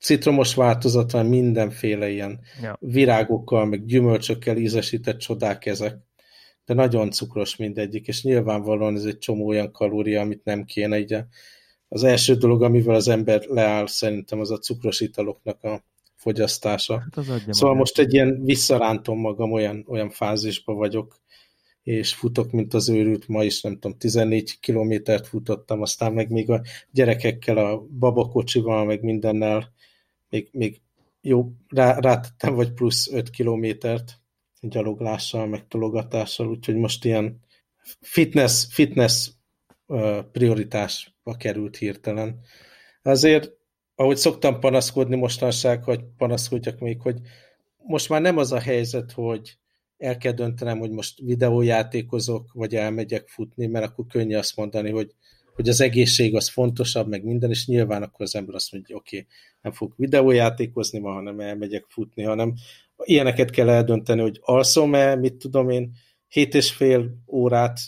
[0.00, 2.76] citromos változat van, mindenféle ilyen ja.
[2.80, 5.96] virágokkal, meg gyümölcsökkel ízesített csodák ezek.
[6.64, 10.98] De nagyon cukros mindegyik, és nyilvánvalóan ez egy csomó olyan kalória, amit nem kéne.
[10.98, 11.24] Ugye
[11.92, 16.98] az első dolog, amivel az ember leáll, szerintem az a cukros italoknak a fogyasztása.
[16.98, 17.78] Hát az szóval magát.
[17.78, 21.20] most egy ilyen visszarántom magam, olyan, olyan fázisban vagyok,
[21.82, 26.50] és futok, mint az őrült, ma is nem tudom, 14 kilométert futottam, aztán meg még
[26.50, 29.72] a gyerekekkel, a babakocsival, meg mindennel
[30.28, 30.80] még, még
[31.20, 34.20] jó, rá, rátettem vagy plusz 5 kilométert
[34.60, 37.40] gyaloglással, meg tologatással, úgyhogy most ilyen
[38.00, 39.30] fitness, fitness
[40.32, 42.40] prioritásba került hirtelen.
[43.02, 43.52] Azért,
[43.94, 47.20] ahogy szoktam panaszkodni mostanság, hogy panaszkodjak még, hogy
[47.76, 49.58] most már nem az a helyzet, hogy
[49.96, 55.14] el kell döntenem, hogy most videójátékozok, vagy elmegyek futni, mert akkor könnyű azt mondani, hogy,
[55.54, 59.16] hogy az egészség az fontosabb, meg minden, és nyilván akkor az ember azt mondja, oké,
[59.16, 59.28] okay,
[59.60, 62.54] nem fog videójátékozni ma, hanem elmegyek futni, hanem
[63.04, 65.92] ilyeneket kell eldönteni, hogy alszom-e, mit tudom én,
[66.28, 67.80] hét és fél órát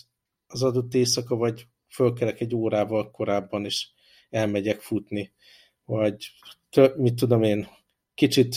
[0.47, 3.89] az adott éjszaka, vagy fölkelek egy órával korábban, és
[4.31, 5.33] elmegyek futni,
[5.85, 6.17] vagy
[6.97, 7.69] mit tudom én,
[8.15, 8.57] kicsit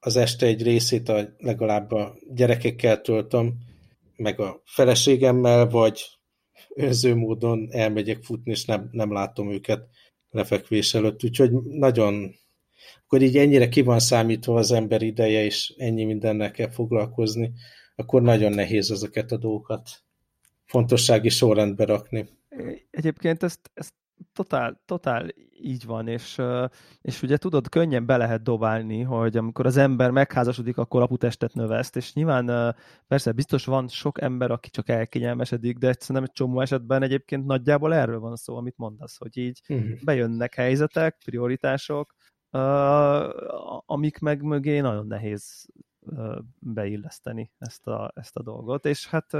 [0.00, 3.54] az este egy részét a, legalább a gyerekekkel töltöm,
[4.16, 6.04] meg a feleségemmel, vagy
[6.74, 9.88] önző módon elmegyek futni, és nem, nem látom őket
[10.30, 11.24] lefekvés előtt.
[11.24, 12.34] Úgyhogy nagyon,
[13.04, 17.52] akkor így ennyire ki van számítva az ember ideje, és ennyi mindennel kell foglalkozni,
[17.96, 19.90] akkor nagyon nehéz ezeket a dolgokat
[20.72, 22.28] fontossági sorrendbe rakni.
[22.90, 23.94] Egyébként ezt, ezt
[24.32, 26.40] totál, totál így van, és,
[27.00, 31.96] és ugye tudod, könnyen be lehet dobálni, hogy amikor az ember megházasodik, akkor aputestet növeszt,
[31.96, 32.74] és nyilván
[33.06, 37.94] persze biztos van sok ember, aki csak elkényelmesedik, de szerintem egy csomó esetben egyébként nagyjából
[37.94, 40.02] erről van szó, amit mondasz, hogy így uh-huh.
[40.04, 42.14] bejönnek helyzetek, prioritások,
[43.86, 45.66] amik meg mögé nagyon nehéz
[46.58, 49.32] beilleszteni ezt a, ezt a dolgot, és hát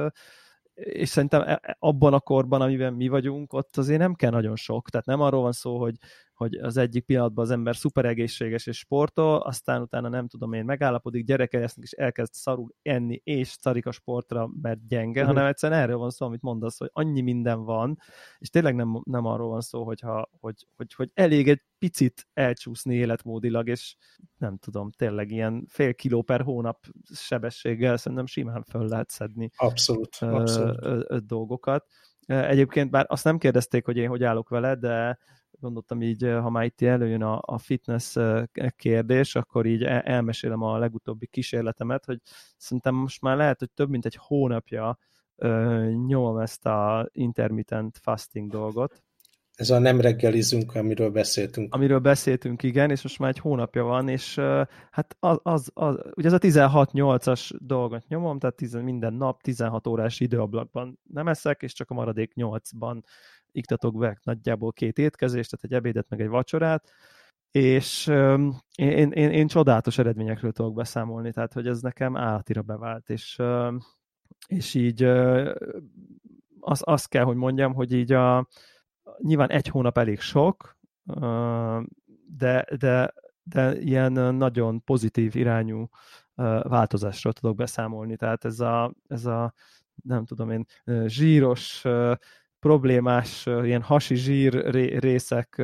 [0.75, 4.57] és szerintem e, e, abban a korban, amiben mi vagyunk, ott azért nem kell nagyon
[4.57, 4.91] sok.
[4.91, 5.97] Tehát nem arról van szó, hogy,
[6.43, 10.65] hogy az egyik pillanatban az ember szuper egészséges és sportol, aztán utána nem tudom én,
[10.65, 15.35] megállapodik, gyereke lesznek, és elkezd szarul enni, és szarik a sportra, mert gyenge, uh-huh.
[15.35, 17.99] hanem egyszerűen erről van szó, amit mondasz, hogy annyi minden van,
[18.39, 22.95] és tényleg nem, nem arról van szó, hogyha, hogy, hogy, hogy elég egy picit elcsúszni
[22.95, 23.97] életmódilag, és
[24.39, 30.17] nem tudom, tényleg ilyen fél kiló per hónap sebességgel szerintem simán föl lehet szedni abszolút,
[30.17, 30.85] abszolút.
[30.85, 31.87] Ö, ö, dolgokat.
[32.27, 35.19] Egyébként bár azt nem kérdezték, hogy én hogy állok vele, de
[35.63, 38.17] gondoltam így, ha már itt előjön a, a fitness
[38.77, 42.21] kérdés, akkor így elmesélem a legutóbbi kísérletemet, hogy
[42.57, 44.99] szerintem most már lehet, hogy több mint egy hónapja
[46.07, 49.03] nyomom ezt a intermittent fasting dolgot.
[49.55, 51.75] Ez a nem reggelizünk, amiről beszéltünk.
[51.75, 54.35] Amiről beszéltünk, igen, és most már egy hónapja van, és
[54.91, 59.87] hát az, az, az ugye ez a 16-8-as dolgot nyomom, tehát tizen, minden nap 16
[59.87, 63.03] órás időablakban nem eszek, és csak a maradék 8-ban
[63.53, 66.91] iktatok be nagyjából két étkezést, tehát egy ebédet, meg egy vacsorát,
[67.51, 73.11] és um, én, én, én csodálatos eredményekről tudok beszámolni, tehát hogy ez nekem állatira bevált,
[73.11, 73.43] és,
[74.47, 75.03] és így
[76.61, 78.49] az, azt kell, hogy mondjam, hogy így a,
[79.19, 80.77] nyilván egy hónap elég sok,
[82.37, 85.89] de, de, de ilyen nagyon pozitív irányú
[86.63, 89.55] változásról tudok beszámolni, tehát ez a, ez a
[90.03, 90.67] nem tudom én,
[91.07, 91.85] zsíros
[92.59, 94.53] problémás ilyen hasi zsír
[95.01, 95.63] részek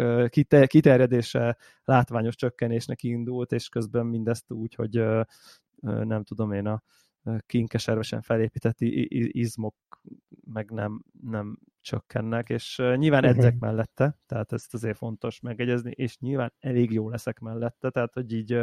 [0.67, 5.05] kiterjedése látványos csökkenésnek indult, és közben mindezt úgy, hogy
[5.81, 6.83] nem tudom én, a
[7.47, 9.75] kinkeservesen felépített izmok
[10.45, 13.38] meg nem, nem csökkennek, és nyilván uh-huh.
[13.38, 18.33] edzek mellette, tehát ezt azért fontos megegyezni, és nyilván elég jó leszek mellette, tehát hogy
[18.33, 18.61] így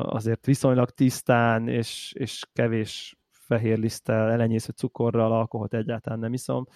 [0.00, 6.66] azért viszonylag tisztán és, és kevés fehér liszttel, elenyésző cukorral, alkoholt egyáltalán nem iszom.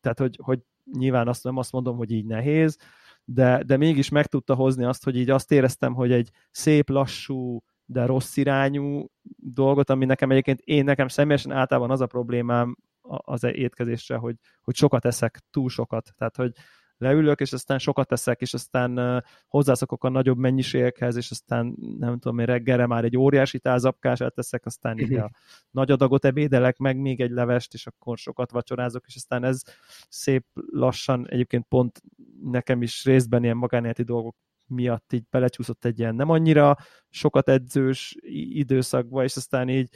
[0.00, 0.60] Tehát, hogy, hogy
[0.92, 2.76] nyilván azt nem azt mondom, hogy így nehéz,
[3.24, 7.62] de, de mégis meg tudta hozni azt, hogy így azt éreztem, hogy egy szép, lassú,
[7.86, 12.76] de rossz irányú dolgot, ami nekem egyébként én nekem személyesen általában az a problémám
[13.08, 16.12] az étkezésre, hogy, hogy sokat eszek, túl sokat.
[16.16, 16.52] Tehát, hogy
[16.98, 22.38] leülök, és aztán sokat teszek, és aztán hozzászokok a nagyobb mennyiségekhez, és aztán nem tudom,
[22.38, 25.30] én reggelre már egy óriási tázapkását teszek, aztán így a
[25.70, 29.62] nagy adagot ebédelek, meg még egy levest, és akkor sokat vacsorázok, és aztán ez
[30.08, 32.02] szép lassan, egyébként pont
[32.42, 36.76] nekem is részben ilyen magánéleti dolgok miatt így belecsúszott egy ilyen nem annyira
[37.08, 38.16] sokat edzős
[38.52, 39.88] időszakba, és aztán így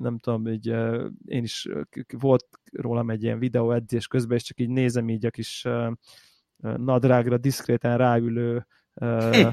[0.00, 0.66] nem tudom, így
[1.24, 1.68] én is
[2.18, 5.66] volt rólam egy ilyen videó edzés közben, és csak így nézem így a kis
[6.56, 8.66] nadrágra diszkréten ráülő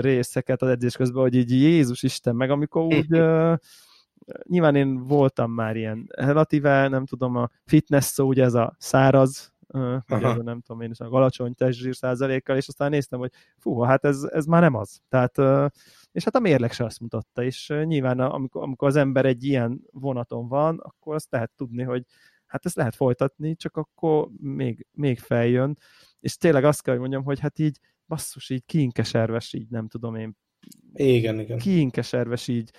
[0.00, 3.08] részeket az edzés közben, hogy így Jézus Isten, meg amikor úgy
[4.42, 9.52] nyilván én voltam már ilyen relatíve, nem tudom, a fitness szó, ugye ez a száraz,
[9.66, 14.22] a, nem tudom én is, alacsony testzsír százalékkal, és aztán néztem, hogy fú, hát ez,
[14.22, 15.00] ez már nem az.
[15.08, 15.38] Tehát,
[16.12, 19.80] és hát a mérleg se azt mutatta, és nyilván amikor, amikor az ember egy ilyen
[19.92, 22.04] vonaton van, akkor azt lehet tudni, hogy
[22.46, 25.78] hát ezt lehet folytatni, csak akkor még, még feljön,
[26.20, 30.14] és tényleg azt kell, hogy mondjam, hogy hát így basszus, így kiinkeserves, így nem tudom
[30.14, 30.36] én.
[30.92, 31.58] Igen, igen.
[31.58, 32.70] Kiinkeserves így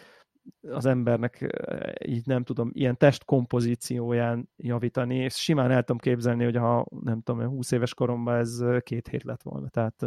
[0.70, 1.58] az embernek
[2.06, 7.48] így nem tudom, ilyen testkompozícióján javítani, és simán el tudom képzelni, hogy ha nem tudom,
[7.48, 9.70] 20 éves koromban ez két hét lett volna.
[9.70, 10.06] Tehát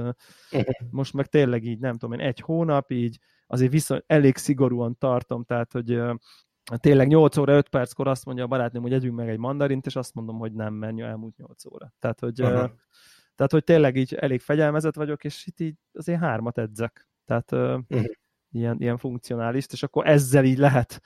[0.90, 5.44] most meg tényleg így, nem tudom én, egy hónap, így azért viszont elég szigorúan tartom,
[5.44, 6.00] tehát hogy
[6.76, 9.96] tényleg 8 óra 5 perckor azt mondja a barátnőm, hogy együnk meg egy mandarint, és
[9.96, 11.92] azt mondom, hogy nem, menj, elmúlt 8 óra.
[11.98, 12.35] Tehát, hogy,
[13.35, 17.09] tehát, hogy tényleg így elég fegyelmezett vagyok, és itt így azért hármat edzek.
[17.24, 18.05] Tehát uh-huh
[18.52, 21.00] ilyen, ilyen funkcionális, és akkor ezzel így lehet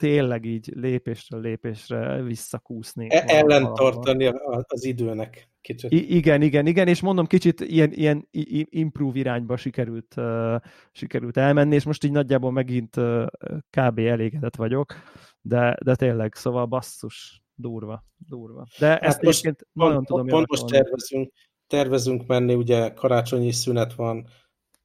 [0.00, 3.06] tényleg így lépésről lépésre visszakúszni.
[3.10, 4.26] E- ellen tartani
[4.66, 5.92] az időnek kicsit.
[5.92, 8.28] I- igen, igen, igen, és mondom, kicsit ilyen, ilyen
[8.70, 10.56] improve irányba sikerült, uh,
[10.92, 13.26] sikerült elmenni, és most így nagyjából megint uh,
[13.70, 13.98] kb.
[13.98, 14.94] elégedett vagyok,
[15.40, 18.66] de, de tényleg, szóval basszus, durva, durva.
[18.78, 21.32] De hát ezt most egyébként nagyon pont, tudom Pont most tervezünk,
[21.66, 24.26] tervezünk menni, ugye karácsonyi szünet van,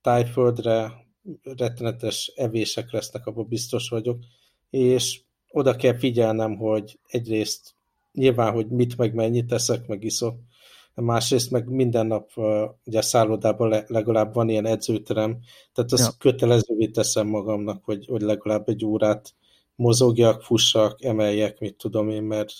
[0.02, 1.05] tájföldre,
[1.44, 4.20] rettenetes evések lesznek, abban biztos vagyok,
[4.70, 7.76] és oda kell figyelnem, hogy egyrészt
[8.12, 10.40] nyilván, hogy mit meg mennyit teszek, meg iszok,
[10.94, 12.32] másrészt meg minden nap
[12.84, 15.40] ugye a szállodában legalább van ilyen edzőterem,
[15.74, 16.32] tehát azt ja.
[16.32, 19.34] kötelezővé teszem magamnak, hogy, hogy legalább egy órát
[19.76, 22.54] mozogjak, fussak, emeljek, mit tudom én, mert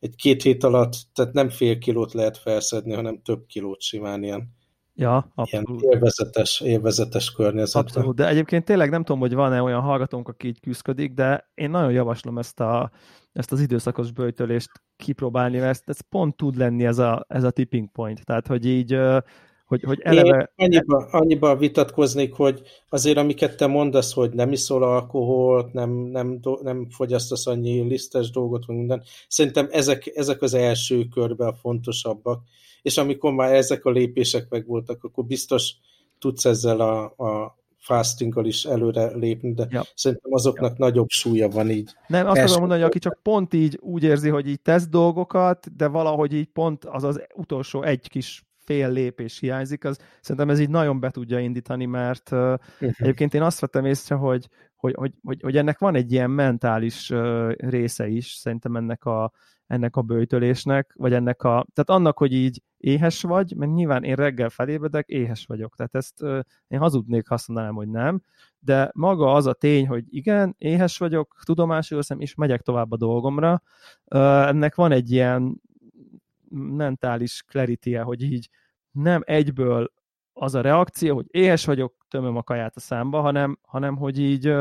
[0.00, 4.60] egy két hét alatt, tehát nem fél kilót lehet felszedni, hanem több kilót simán ilyen
[4.94, 5.82] Ja, abszolút.
[5.82, 7.82] Ilyen élvezetes, élvezetes környezet.
[7.82, 11.70] Abszolút, de egyébként tényleg nem tudom, hogy van-e olyan hallgatónk, aki így küzdik, de én
[11.70, 12.90] nagyon javaslom ezt, a,
[13.32, 17.50] ezt az időszakos bőjtölést kipróbálni, mert ez, ez pont tud lenni ez a, ez a
[17.50, 18.24] tipping point.
[18.24, 18.98] Tehát, hogy így
[19.72, 20.52] hogy, hogy eleve...
[20.56, 26.40] Én annyiba, annyiba vitatkoznék, hogy azért amiket te mondasz, hogy nem iszol alkoholt, nem, nem,
[26.62, 32.42] nem fogyasztasz annyi lisztes dolgot, minden, szerintem ezek, ezek az első körben a fontosabbak,
[32.82, 35.74] és amikor már ezek a lépések megvoltak, akkor biztos
[36.18, 39.82] tudsz ezzel a, a fastinggal is előre lépni, de ja.
[39.94, 40.84] szerintem azoknak ja.
[40.84, 41.90] nagyobb súlya van így.
[42.06, 45.76] Nem, azt akarom mondani, hogy aki csak pont így úgy érzi, hogy így tesz dolgokat,
[45.76, 50.60] de valahogy így pont az az utolsó egy kis fél lépés hiányzik, az szerintem ez
[50.60, 55.12] így nagyon be tudja indítani, mert uh, egyébként én azt vettem észre, hogy, hogy, hogy,
[55.22, 59.32] hogy, hogy ennek van egy ilyen mentális uh, része is, szerintem ennek a,
[59.72, 64.14] ennek a bőjtölésnek, vagy ennek a, tehát annak, hogy így éhes vagy, mert nyilván én
[64.14, 66.22] reggel felébredek, éhes vagyok, tehát ezt
[66.68, 68.22] én hazudnék, ha azt mondanám, hogy nem,
[68.58, 72.96] de maga az a tény, hogy igen, éhes vagyok, tudomásul veszem, és megyek tovább a
[72.96, 73.62] dolgomra,
[74.48, 75.60] ennek van egy ilyen
[76.50, 78.48] mentális clarity hogy így
[78.90, 79.92] nem egyből
[80.32, 84.54] az a reakció, hogy éhes vagyok, tömöm a kaját a számba, hanem, hanem hogy így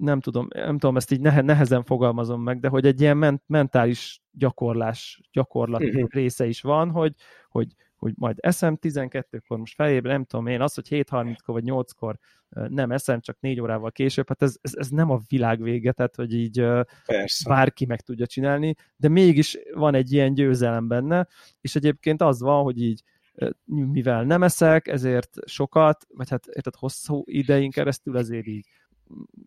[0.00, 4.22] nem tudom, nem tudom, ezt így nehezen fogalmazom meg, de hogy egy ilyen ment, mentális
[4.30, 6.08] gyakorlás, gyakorlat uh-huh.
[6.08, 7.14] része is van, hogy,
[7.48, 12.18] hogy, hogy majd eszem 12-kor, most felébre, nem tudom én, az, hogy 7.30-kor vagy 8-kor
[12.68, 16.16] nem eszem, csak 4 órával később, hát ez, ez, ez nem a világ vége, tehát
[16.16, 16.60] hogy így
[17.04, 17.48] Persze.
[17.48, 21.28] bárki meg tudja csinálni, de mégis van egy ilyen győzelem benne,
[21.60, 23.02] és egyébként az van, hogy így
[23.64, 28.66] mivel nem eszek, ezért sokat, vagy hát érted, hosszú ideig keresztül ezért így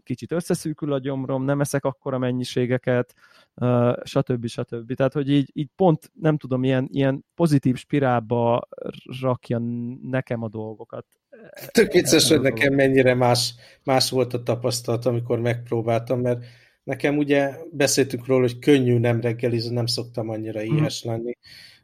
[0.03, 3.13] kicsit összeszűkül a gyomrom, nem eszek akkora mennyiségeket,
[4.03, 4.47] stb.
[4.47, 4.93] stb.
[4.93, 8.67] Tehát, hogy így, így pont, nem tudom, ilyen, ilyen pozitív spirálba
[9.21, 9.61] rakja
[10.01, 11.05] nekem a dolgokat.
[11.71, 16.45] Tök vicces, hogy nekem mennyire más, más volt a tapasztalat, amikor megpróbáltam, mert
[16.83, 20.77] nekem ugye beszéltünk róla, hogy könnyű nem reggelizni, nem szoktam annyira mhm.
[20.77, 21.37] éhes lenni,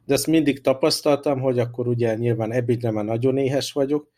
[0.04, 4.08] de ezt mindig tapasztaltam, hogy akkor ugye nyilván ebédre már nagyon éhes vagyok,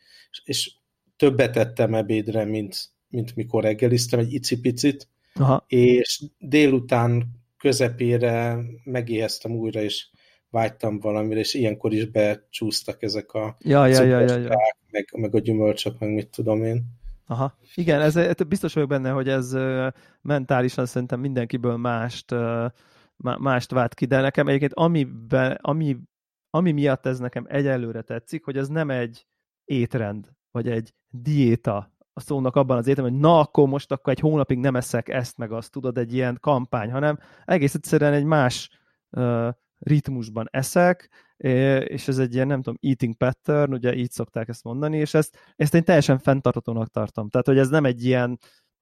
[0.43, 0.71] és
[1.15, 5.65] többet ettem ebédre, mint, mint mikor reggeliztem, egy icipicit, Aha.
[5.67, 10.07] és délután közepére megéheztem újra, és
[10.49, 14.57] vágytam valamire, és ilyenkor is becsúsztak ezek a ja, ja, ja, ja, ja.
[14.91, 16.83] Meg, meg a gyümölcsök, meg mit tudom én.
[17.27, 17.57] Aha.
[17.75, 19.55] Igen, ez, biztos vagyok benne, hogy ez
[20.21, 22.35] mentálisan szerintem mindenkiből mást,
[23.17, 25.97] mást vált ki, de nekem egyébként amiben, ami,
[26.49, 29.27] ami miatt ez nekem egyelőre tetszik, hogy ez nem egy
[29.65, 34.19] étrend, vagy egy diéta, a szónak abban az értem, hogy na, akkor most akkor egy
[34.19, 38.69] hónapig nem eszek ezt meg azt, tudod, egy ilyen kampány, hanem egész egyszerűen egy más
[39.09, 39.49] uh,
[39.79, 41.09] ritmusban eszek,
[41.83, 45.37] és ez egy ilyen, nem tudom, eating pattern, ugye így szokták ezt mondani, és ezt,
[45.55, 47.29] ezt én teljesen fenntartatónak tartom.
[47.29, 48.37] Tehát, hogy ez nem egy ilyen,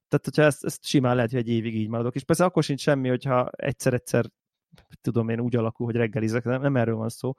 [0.08, 2.16] tehát hogyha ezt, ezt simán lehet, hogy egy évig így maradok.
[2.16, 4.26] És persze akkor sincs semmi, hogyha egyszer-egyszer
[5.02, 7.36] tudom én úgy alakul, hogy reggelizek, nem, nem erről van szó,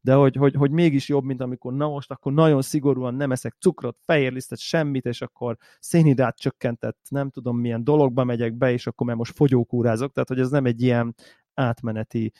[0.00, 3.56] de hogy, hogy, hogy mégis jobb, mint amikor na most, akkor nagyon szigorúan nem eszek
[3.60, 9.06] cukrot, fehérlisztet, semmit, és akkor szénhidrát csökkentett, nem tudom milyen dologba megyek be, és akkor
[9.06, 11.14] már most fogyókúrázok, tehát hogy ez nem egy ilyen
[11.54, 12.32] átmeneti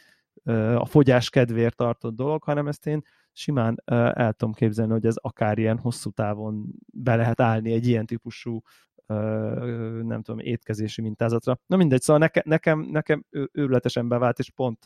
[0.75, 5.59] a fogyás kedvéért tartott dolog, hanem ezt én simán el tudom képzelni, hogy ez akár
[5.59, 8.63] ilyen hosszú távon be lehet állni egy ilyen típusú
[9.07, 11.59] nem tudom, étkezési mintázatra.
[11.67, 14.85] Na mindegy, szóval nekem, nekem, nekem őrületesen bevált, és pont,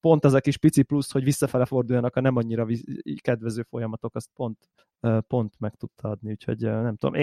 [0.00, 2.66] pont az a kis pici plusz, hogy visszafele forduljanak a nem annyira
[3.20, 4.68] kedvező folyamatok, azt pont,
[5.26, 7.22] pont meg tudta adni, úgyhogy nem tudom.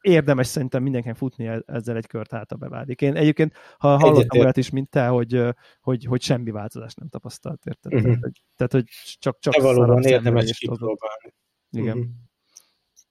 [0.00, 3.00] Érdemes szerintem mindenkinek futni e-, ezzel egy kört hát, beválik.
[3.00, 5.42] Én egyébként, ha hallottam olyat is, mint te, hogy,
[5.80, 7.94] hogy, hogy semmi változást nem tapasztalt, érted?
[7.94, 8.16] Uh-huh.
[8.56, 8.84] Tehát, hogy
[9.18, 11.34] csak, csak valóban érdemes kipróbálni.
[11.70, 11.98] Igen.
[11.98, 12.12] Uh-huh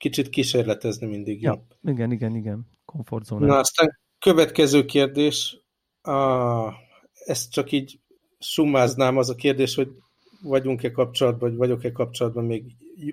[0.01, 1.91] kicsit kísérletezni mindig ja, jó.
[1.91, 2.67] Igen, igen, igen.
[2.85, 3.45] Komfortzóna.
[3.45, 5.57] Na, aztán következő kérdés,
[6.01, 6.73] a,
[7.25, 7.99] ezt csak így
[8.39, 9.89] summáznám, az a kérdés, hogy
[10.41, 12.63] vagyunk-e kapcsolatban, vagy vagyok-e kapcsolatban még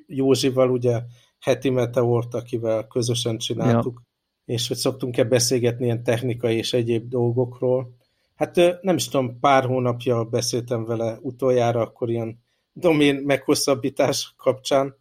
[0.07, 1.03] Józsival, ugye
[1.41, 4.03] heti meteort, akivel közösen csináltuk,
[4.45, 4.55] ja.
[4.55, 7.97] és hogy szoktunk-e beszélgetni ilyen technikai és egyéb dolgokról.
[8.35, 12.39] Hát nem is tudom, pár hónapja beszéltem vele utoljára, akkor ilyen
[12.73, 14.97] domén meghosszabbítás kapcsán,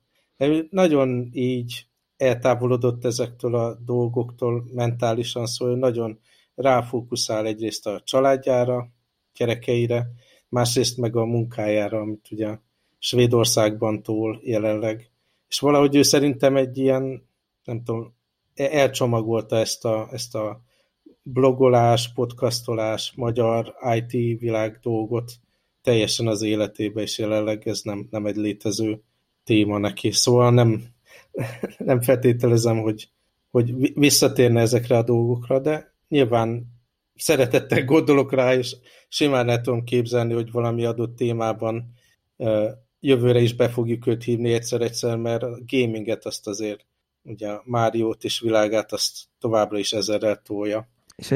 [0.70, 1.86] nagyon így
[2.18, 6.20] eltávolodott ezektől a dolgoktól mentálisan, szóval nagyon
[6.56, 8.90] ráfókuszál egyrészt a családjára,
[9.38, 10.08] gyerekeire,
[10.50, 12.58] másrészt meg a munkájára, amit ugye
[13.00, 15.12] Svédországban tól jelenleg.
[15.48, 17.30] És valahogy ő szerintem egy ilyen,
[17.64, 18.16] nem tudom,
[18.56, 20.62] elcsomagolta ezt a, ezt a
[21.24, 25.32] blogolás, podcastolás, magyar IT világ dolgot
[25.82, 29.04] teljesen az életébe, és jelenleg ez nem, nem egy létező
[29.48, 30.12] téma neki.
[30.12, 30.84] Szóval nem,
[31.78, 33.10] nem feltételezem, hogy,
[33.50, 36.66] hogy visszatérne ezekre a dolgokra, de nyilván
[37.16, 38.76] szeretettel gondolok rá, és
[39.08, 41.94] simán el tudom képzelni, hogy valami adott témában
[43.00, 46.86] jövőre is be fogjuk őt hívni egyszer-egyszer, mert a gaminget azt azért,
[47.24, 50.90] ugye Máriót és világát azt továbbra is ezerrel tolja.
[51.16, 51.32] És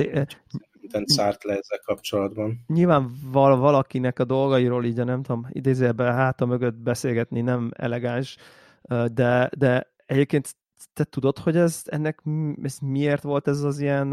[0.82, 2.64] mindent szárt le ezzel kapcsolatban.
[2.68, 8.38] Nyilván val valakinek a dolgairól így, nem tudom, idézőjelben háta mögött beszélgetni nem elegáns,
[9.14, 10.56] de, de egyébként
[10.94, 12.22] te tudod, hogy ez ennek
[12.64, 14.12] ez miért volt ez az ilyen,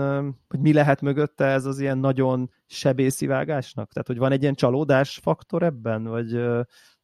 [0.49, 3.93] hogy mi lehet mögötte ez az ilyen nagyon sebészivágásnak?
[3.93, 6.33] Tehát, hogy van egy ilyen csalódás faktor ebben, vagy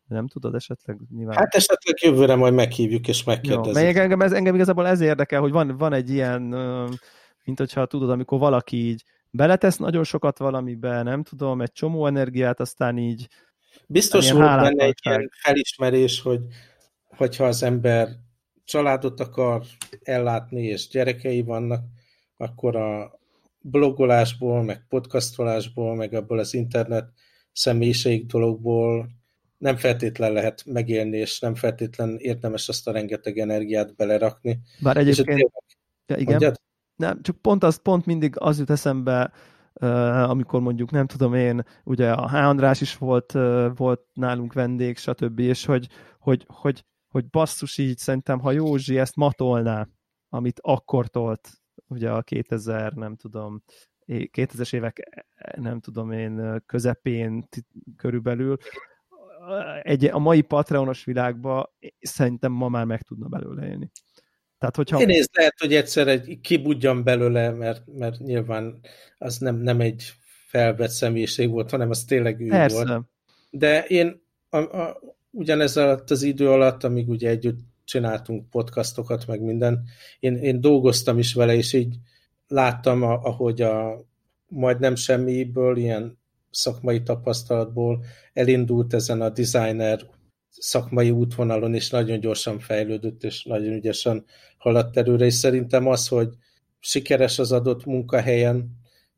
[0.08, 1.36] nem tudod esetleg nyilván?
[1.36, 3.94] Hát esetleg jövőre majd meghívjuk és megkérdezzük.
[3.94, 6.42] Jó, engem, ez, engem igazából ez érdekel, hogy van, van egy ilyen,
[7.44, 9.04] mint hogyha tudod, amikor valaki így
[9.34, 13.28] beletesz nagyon sokat valamibe, nem tudom, egy csomó energiát, aztán így
[13.86, 16.40] Biztos volt benne egy ilyen felismerés, hogy
[17.16, 18.08] hogyha az ember
[18.64, 19.62] családot akar
[20.02, 21.84] ellátni, és gyerekei vannak,
[22.36, 23.18] akkor a
[23.60, 27.08] blogolásból, meg podcastolásból, meg abból az internet
[27.52, 29.08] személyiség dologból
[29.58, 34.58] nem feltétlen lehet megélni, és nem feltétlen érdemes azt a rengeteg energiát belerakni.
[34.80, 35.50] Bár egyébként...
[36.06, 36.30] Ja, igen.
[36.30, 36.60] Mondjad?
[36.96, 39.32] Nem, csak pont az, pont mindig az jut eszembe,
[40.26, 42.34] amikor mondjuk nem tudom én, ugye a H.
[42.34, 43.32] András is volt,
[43.74, 45.38] volt nálunk vendég, stb.
[45.38, 45.88] és hogy,
[46.18, 49.88] hogy, hogy, hogy basszus így szerintem, ha Józsi ezt matolná,
[50.28, 51.50] amit akkor tolt,
[51.86, 53.62] ugye a 2000, nem tudom,
[54.06, 55.24] 2000-es évek,
[55.56, 57.48] nem tudom én, közepén
[57.96, 58.56] körülbelül,
[59.82, 61.68] egy, a mai Patreonos világban
[62.00, 63.90] szerintem ma már meg tudna belőle élni.
[64.64, 65.00] Tehát, hogyha...
[65.00, 68.80] Én nézd, lehet, hogy egyszer egy kibudjan belőle, mert, mert nyilván
[69.18, 70.12] az nem, nem egy
[70.46, 72.84] felvett személyiség volt, hanem az tényleg ő Persze.
[72.84, 73.04] volt.
[73.50, 75.00] De én a, a,
[75.30, 79.84] ugyanez alatt az idő alatt, amíg ugye együtt csináltunk podcastokat, meg minden,
[80.18, 81.96] én, én dolgoztam is vele, és így
[82.48, 84.04] láttam, ahogy a
[84.46, 86.18] majdnem semmiből, ilyen
[86.50, 90.00] szakmai tapasztalatból elindult ezen a designer
[90.58, 94.24] szakmai útvonalon, és nagyon gyorsan fejlődött, és nagyon ügyesen
[94.58, 96.28] haladt előre, és szerintem az, hogy
[96.80, 98.70] sikeres az adott munkahelyen,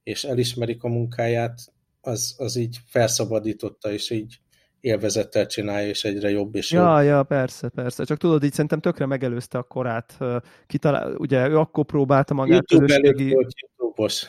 [0.02, 1.60] és elismerik a munkáját,
[2.00, 4.40] az, az így felszabadította, és így
[4.80, 6.84] élvezettel csinálja, és egyre jobb és jobb.
[6.84, 8.04] Ja, ja, persze, persze.
[8.04, 10.18] Csak tudod, így szerintem tökre megelőzte a korát.
[10.66, 13.22] Kitalál, ugye ő akkor próbálta magát YouTube közösségi...
[13.22, 14.28] előtt volt YouTube-os.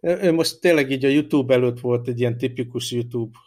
[0.26, 3.38] ő most tényleg így a YouTube előtt volt egy ilyen tipikus YouTube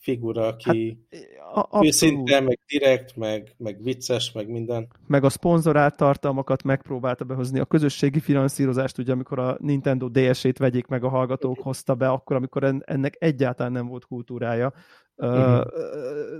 [0.00, 1.06] figura, aki
[1.54, 4.88] hát, őszinte, meg direkt, meg, meg vicces, meg minden.
[5.06, 10.86] Meg a szponzorált tartalmakat megpróbálta behozni, a közösségi finanszírozást, ugye amikor a Nintendo DS-ét vegyék
[10.86, 14.72] meg a hallgatók hozta be, akkor, amikor ennek egyáltalán nem volt kultúrája,
[15.16, 15.64] uh-huh.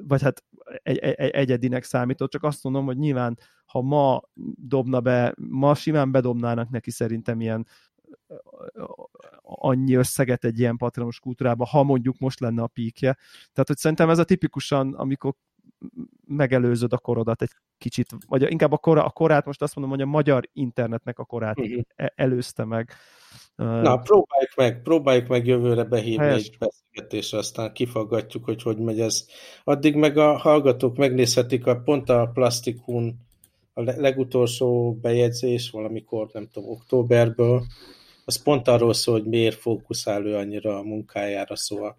[0.07, 0.45] vagy hát
[0.83, 4.23] egy, egy, egyedinek számított, csak azt mondom, hogy nyilván, ha ma
[4.57, 7.67] dobna be, ma simán bedobnának neki szerintem ilyen
[9.59, 13.17] annyi összeget egy ilyen patronos kultúrába, ha mondjuk most lenne a píkje.
[13.53, 15.35] Tehát, hogy szerintem ez a tipikusan, amikor
[16.27, 20.03] megelőzöd a korodat egy kicsit, vagy inkább a, kora, a korát, most azt mondom, hogy
[20.03, 21.83] a magyar internetnek a korát uh-huh.
[22.15, 22.93] előzte meg.
[23.57, 26.47] Na, próbáljuk meg, próbáljuk meg jövőre behívni Helyes.
[26.47, 29.27] egy beszélgetésre, aztán kifaggatjuk, hogy hogy megy ez.
[29.65, 33.19] Addig meg a hallgatók megnézhetik a pont a Plastikun
[33.73, 37.65] a legutolsó bejegyzés, valamikor, nem tudom, októberből,
[38.31, 41.97] az pont arról szól, hogy miért fókuszál ő annyira a munkájára, szóval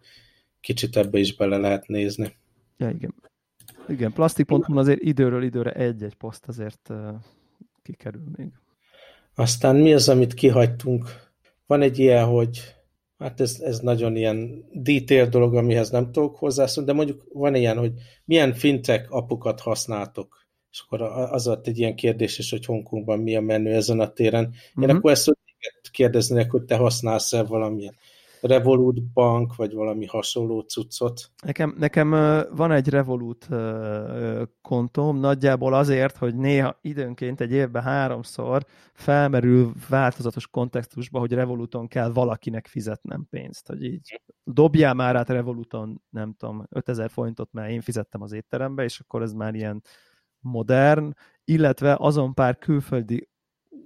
[0.60, 2.36] kicsit ebbe is bele lehet nézni.
[2.78, 3.14] Ja, igen.
[3.88, 6.98] Igen, plastik.hu azért időről időre egy-egy poszt azért uh,
[7.82, 8.48] kikerül még.
[9.36, 11.10] Aztán mi az, amit kihagytunk?
[11.66, 12.76] Van egy ilyen, hogy
[13.18, 17.78] hát ez, ez nagyon ilyen detail dolog, amihez nem tudok hozzászólni, de mondjuk van ilyen,
[17.78, 17.92] hogy
[18.26, 20.40] milyen fintech apukat használtok?
[20.72, 21.02] És akkor
[21.32, 24.44] az volt egy ilyen kérdés is, hogy Hongkongban mi a menő ezen a téren.
[24.44, 24.86] Én uh mhm.
[24.86, 24.98] -huh.
[24.98, 25.38] akkor ezt
[25.92, 27.96] kérdeznének, hogy te használsz-e valamilyen
[28.42, 31.32] Revolut bank, vagy valami hasonló cuccot?
[31.44, 32.10] Nekem, nekem
[32.56, 33.48] van egy Revolut
[34.62, 42.12] kontóm, nagyjából azért, hogy néha időnként egy évben háromszor felmerül változatos kontextusba, hogy Revoluton kell
[42.12, 47.82] valakinek fizetnem pénzt, hogy így dobjál már át Revoluton, nem tudom, 5000 forintot, mert én
[47.82, 49.84] fizettem az étterembe, és akkor ez már ilyen
[50.40, 53.30] modern, illetve azon pár külföldi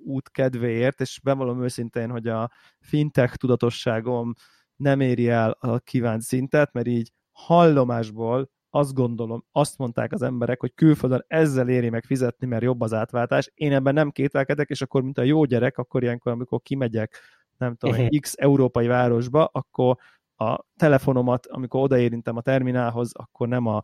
[0.05, 4.33] út kedvéért, és bevallom őszintén, hogy a fintech tudatosságom
[4.75, 10.59] nem éri el a kívánt szintet, mert így hallomásból azt gondolom, azt mondták az emberek,
[10.59, 13.51] hogy külföldön ezzel éri meg fizetni, mert jobb az átváltás.
[13.53, 17.19] Én ebben nem kételkedek, és akkor, mint a jó gyerek, akkor ilyenkor, amikor kimegyek,
[17.57, 19.97] nem tudom, x európai városba, akkor
[20.35, 23.81] a telefonomat, amikor odaérintem a terminálhoz, akkor nem a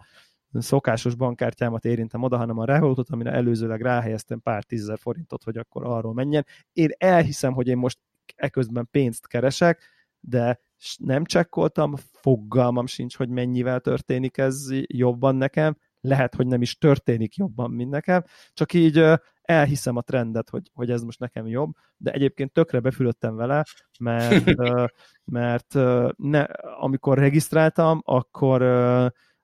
[0.54, 5.86] szokásos bankkártyámat érintem oda, hanem a Revolutot, amire előzőleg ráhelyeztem pár tízezer forintot, hogy akkor
[5.86, 6.46] arról menjen.
[6.74, 8.00] Én elhiszem, hogy én most
[8.36, 9.82] eközben pénzt keresek,
[10.20, 10.60] de
[10.98, 17.36] nem csekkoltam, fogalmam sincs, hogy mennyivel történik ez jobban nekem, lehet, hogy nem is történik
[17.36, 18.24] jobban, mint nekem,
[18.54, 19.04] csak így
[19.42, 23.66] elhiszem a trendet, hogy, hogy ez most nekem jobb, de egyébként tökre befülöttem vele,
[24.00, 24.56] mert,
[25.26, 25.74] mert
[26.16, 26.42] ne,
[26.80, 28.62] amikor regisztráltam, akkor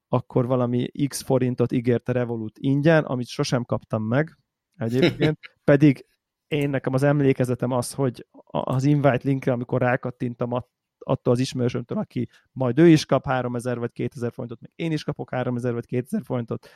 [0.07, 4.37] akkor valami x forintot ígért a Revolut ingyen, amit sosem kaptam meg
[4.75, 6.05] egyébként, pedig
[6.47, 10.53] én nekem az emlékezetem az, hogy az invite linkre, amikor rákattintam
[10.99, 15.03] attól az ismerősömtől, aki majd ő is kap 3000 vagy 2000 forintot, még én is
[15.03, 16.69] kapok 3000 vagy 2000 forintot,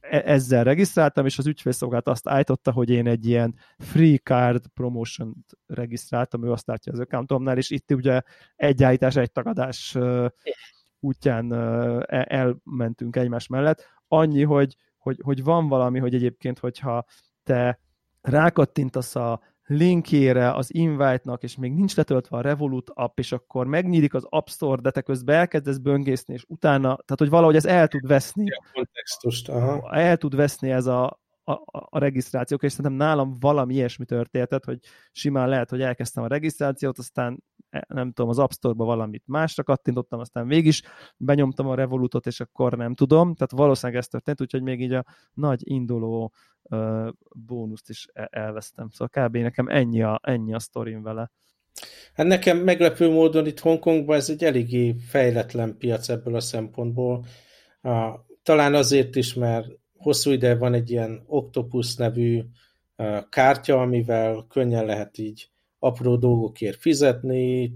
[0.00, 5.34] e- ezzel regisztráltam, és az ügyfélszolgálat azt állította, hogy én egy ilyen free card promotion
[5.66, 8.20] regisztráltam, ő azt látja az accountomnál, és itt ugye
[8.56, 9.96] egy állítás, egy tagadás
[11.00, 13.86] útján e, elmentünk egymás mellett.
[14.08, 17.04] Annyi, hogy, hogy, hogy van valami, hogy egyébként, hogyha
[17.42, 17.80] te
[18.20, 24.14] rákattintasz a linkjére az invite-nak, és még nincs letöltve a Revolut app, és akkor megnyílik
[24.14, 27.88] az App Store, de te közben elkezdesz böngészni, és utána, tehát hogy valahogy ez el
[27.88, 28.50] tud veszni.
[28.50, 29.94] A kontextust, aha.
[29.94, 34.78] El tud veszni ez a, a, a regisztrációk, és szerintem nálam valami ilyesmi történt, hogy
[35.12, 37.42] simán lehet, hogy elkezdtem a regisztrációt, aztán
[37.88, 40.74] nem tudom, az App Store-ba valamit másra kattintottam, aztán végig
[41.16, 45.04] benyomtam a Revolutot, és akkor nem tudom, tehát valószínűleg ez történt, úgyhogy még így a
[45.34, 47.08] nagy induló uh,
[47.46, 48.88] bónuszt is e, elvesztem.
[48.90, 49.36] Szóval kb.
[49.36, 51.30] nekem ennyi a, ennyi a sztorim vele.
[52.14, 57.24] Hát nekem meglepő módon itt Hongkongban ez egy eléggé fejletlen piac ebből a szempontból.
[57.82, 62.42] Uh, talán azért is, mert hosszú ide van egy ilyen Octopus nevű
[63.28, 67.72] kártya, amivel könnyen lehet így apró dolgokért fizetni,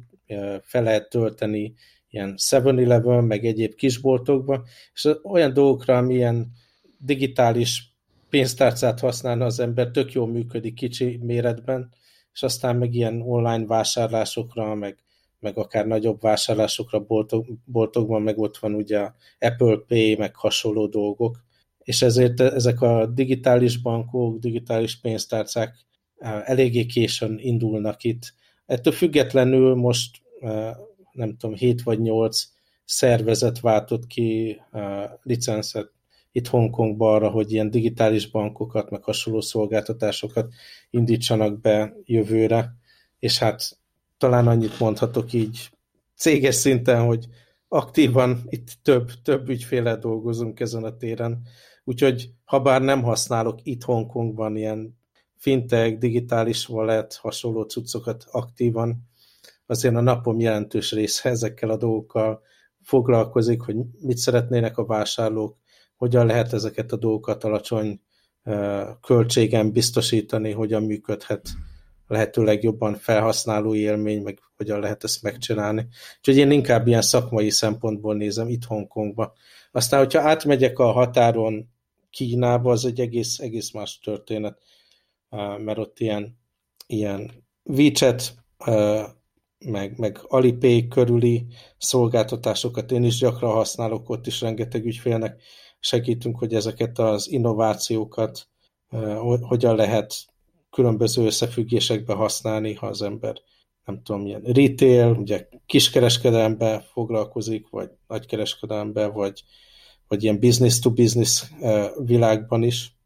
[0.63, 1.75] fel lehet tölteni
[2.11, 6.53] ilyen 7-Eleven, meg egyéb kisboltokba, és olyan dolgokra, amilyen
[6.99, 7.97] digitális
[8.31, 11.93] pénztárcát használna az ember, tök jól működik kicsi méretben,
[12.33, 14.99] és aztán meg ilyen online vásárlásokra, meg,
[15.41, 21.41] meg akár nagyobb vásárlásokra boltok, boltokban, meg ott van ugye Apple Pay, meg hasonló dolgok,
[21.79, 25.75] és ezért ezek a digitális bankok, digitális pénztárcák
[26.45, 28.35] eléggé későn indulnak itt.
[28.67, 30.23] Ettől függetlenül most
[31.13, 32.45] nem tudom, 7 vagy 8
[32.85, 34.61] szervezet váltott ki
[35.23, 35.91] licenszet
[36.33, 40.53] itt Hongkongba arra, hogy ilyen digitális bankokat, meg hasonló szolgáltatásokat
[40.91, 42.75] indítsanak be jövőre,
[43.19, 43.79] és hát
[44.19, 45.71] talán annyit mondhatok így
[46.17, 47.27] céges szinten, hogy
[47.69, 51.43] aktívan itt több, több ügyféle dolgozunk ezen a téren.
[51.85, 55.01] Úgyhogy ha bár nem használok itt Hongkongban ilyen
[55.43, 59.09] fintech, digitális wallet, hasonló cuccokat aktívan,
[59.67, 62.43] azért a napom jelentős része ezekkel a dolgokkal
[62.83, 65.57] foglalkozik, hogy mit szeretnének a vásárlók,
[65.97, 68.01] hogyan lehet ezeket a dolgokat alacsony
[69.01, 71.49] költségen biztosítani, hogyan működhet
[72.07, 75.87] lehetőleg jobban felhasználó élmény, meg hogyan lehet ezt megcsinálni.
[76.19, 79.33] Úgyhogy én inkább ilyen szakmai szempontból nézem itt Hongkongba.
[79.73, 81.71] Aztán, hogyha átmegyek a határon
[82.11, 84.59] Kínába, az egy egész, egész más történet,
[85.59, 86.39] mert ott ilyen,
[86.87, 87.31] ilyen
[87.65, 88.35] WeChat,
[89.65, 91.47] meg, meg Alipay körüli
[91.79, 95.43] szolgáltatásokat én is gyakran használok, ott is rengeteg ügyfélnek
[95.81, 98.49] segítünk, hogy ezeket az innovációkat
[99.41, 100.15] hogyan lehet
[100.71, 103.35] különböző összefüggésekbe használni, ha az ember
[103.85, 109.45] nem tudom, milyen retail, ugye kiskereskedelembe foglalkozik, vagy nagykereskedelembe, vagy,
[110.09, 111.45] vagy ilyen business to business
[112.05, 112.97] világban is.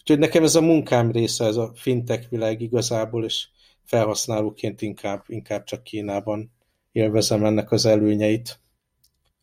[0.00, 3.48] Úgyhogy nekem ez a munkám része, ez a fintech világ igazából, és
[3.84, 6.52] felhasználóként inkább, inkább csak Kínában
[6.92, 8.60] élvezem ennek az előnyeit.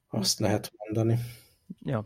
[0.10, 1.20] Azt lehet mondani.
[1.84, 2.04] Ja.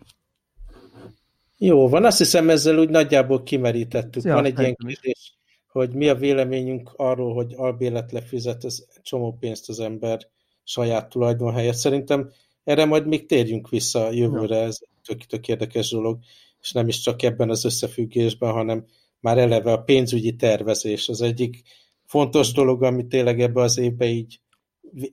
[1.58, 4.24] Jó, van, azt hiszem ezzel úgy nagyjából kimerítettük.
[4.24, 5.38] Ja, van egy ilyen kérdés,
[5.68, 10.28] hogy mi a véleményünk arról, hogy albélet lefizet ez csomó pénzt az ember
[10.64, 11.76] saját tulajdon helyett.
[11.76, 12.32] Szerintem
[12.64, 16.20] erre majd még térjünk vissza jövőre, ez tök, tök érdekes dolog,
[16.62, 18.86] és nem is csak ebben az összefüggésben, hanem
[19.20, 21.62] már eleve a pénzügyi tervezés az egyik
[22.06, 24.42] fontos dolog, ami tényleg ebbe az évbe így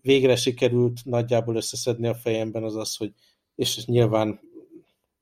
[0.03, 3.13] végre sikerült nagyjából összeszedni a fejemben, az az, hogy
[3.55, 4.41] és nyilván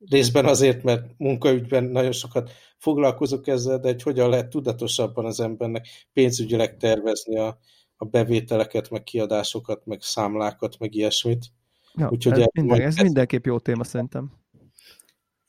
[0.08, 5.86] részben azért, mert munkaügyben nagyon sokat foglalkozok ezzel, de hogy hogyan lehet tudatosabban az embernek
[6.12, 7.58] pénzügyileg tervezni a,
[7.96, 11.46] a bevételeket, meg kiadásokat, meg számlákat, meg ilyesmit.
[11.94, 14.32] Ja, Úgyhogy ez, minden, ez mindenképp jó téma szerintem.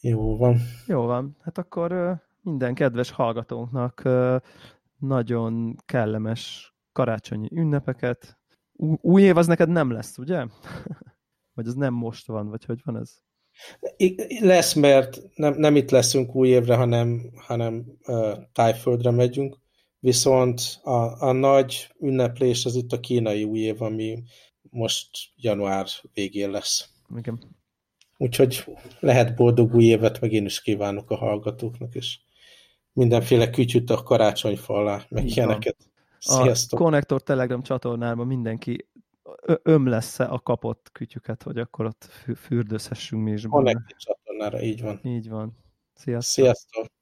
[0.08, 0.58] Jó van.
[0.86, 1.36] Jó van.
[1.42, 4.04] Hát akkor minden kedves hallgatónknak
[5.00, 8.38] nagyon kellemes karácsonyi ünnepeket.
[9.02, 10.46] Új év az neked nem lesz, ugye?
[11.56, 13.12] vagy az nem most van, vagy hogy van ez?
[14.40, 19.58] Lesz, mert nem, nem itt leszünk új évre, hanem, hanem uh, tájföldre megyünk,
[20.00, 24.24] viszont a, a nagy ünneplés az itt a kínai új év, ami
[24.62, 26.90] most január végén lesz.
[27.16, 27.57] Igen.
[28.18, 28.66] Úgyhogy
[29.00, 32.20] lehet boldog új évet, meg én is kívánok a hallgatóknak, és
[32.94, 35.78] mindenféle kütyüt a karácsonyfa alá, meg ilyeneket.
[36.20, 36.80] Sziasztok!
[36.80, 38.88] A Connector Telegram csatornában mindenki
[39.64, 42.04] ömlesz a kapott kütyüket, hogy akkor ott
[42.36, 43.44] fürdőzhessünk mi is.
[43.50, 45.00] Connector csatornára, így van.
[45.04, 45.58] Így van.
[45.94, 46.44] Sziasztok!
[46.44, 46.97] Sziasztok!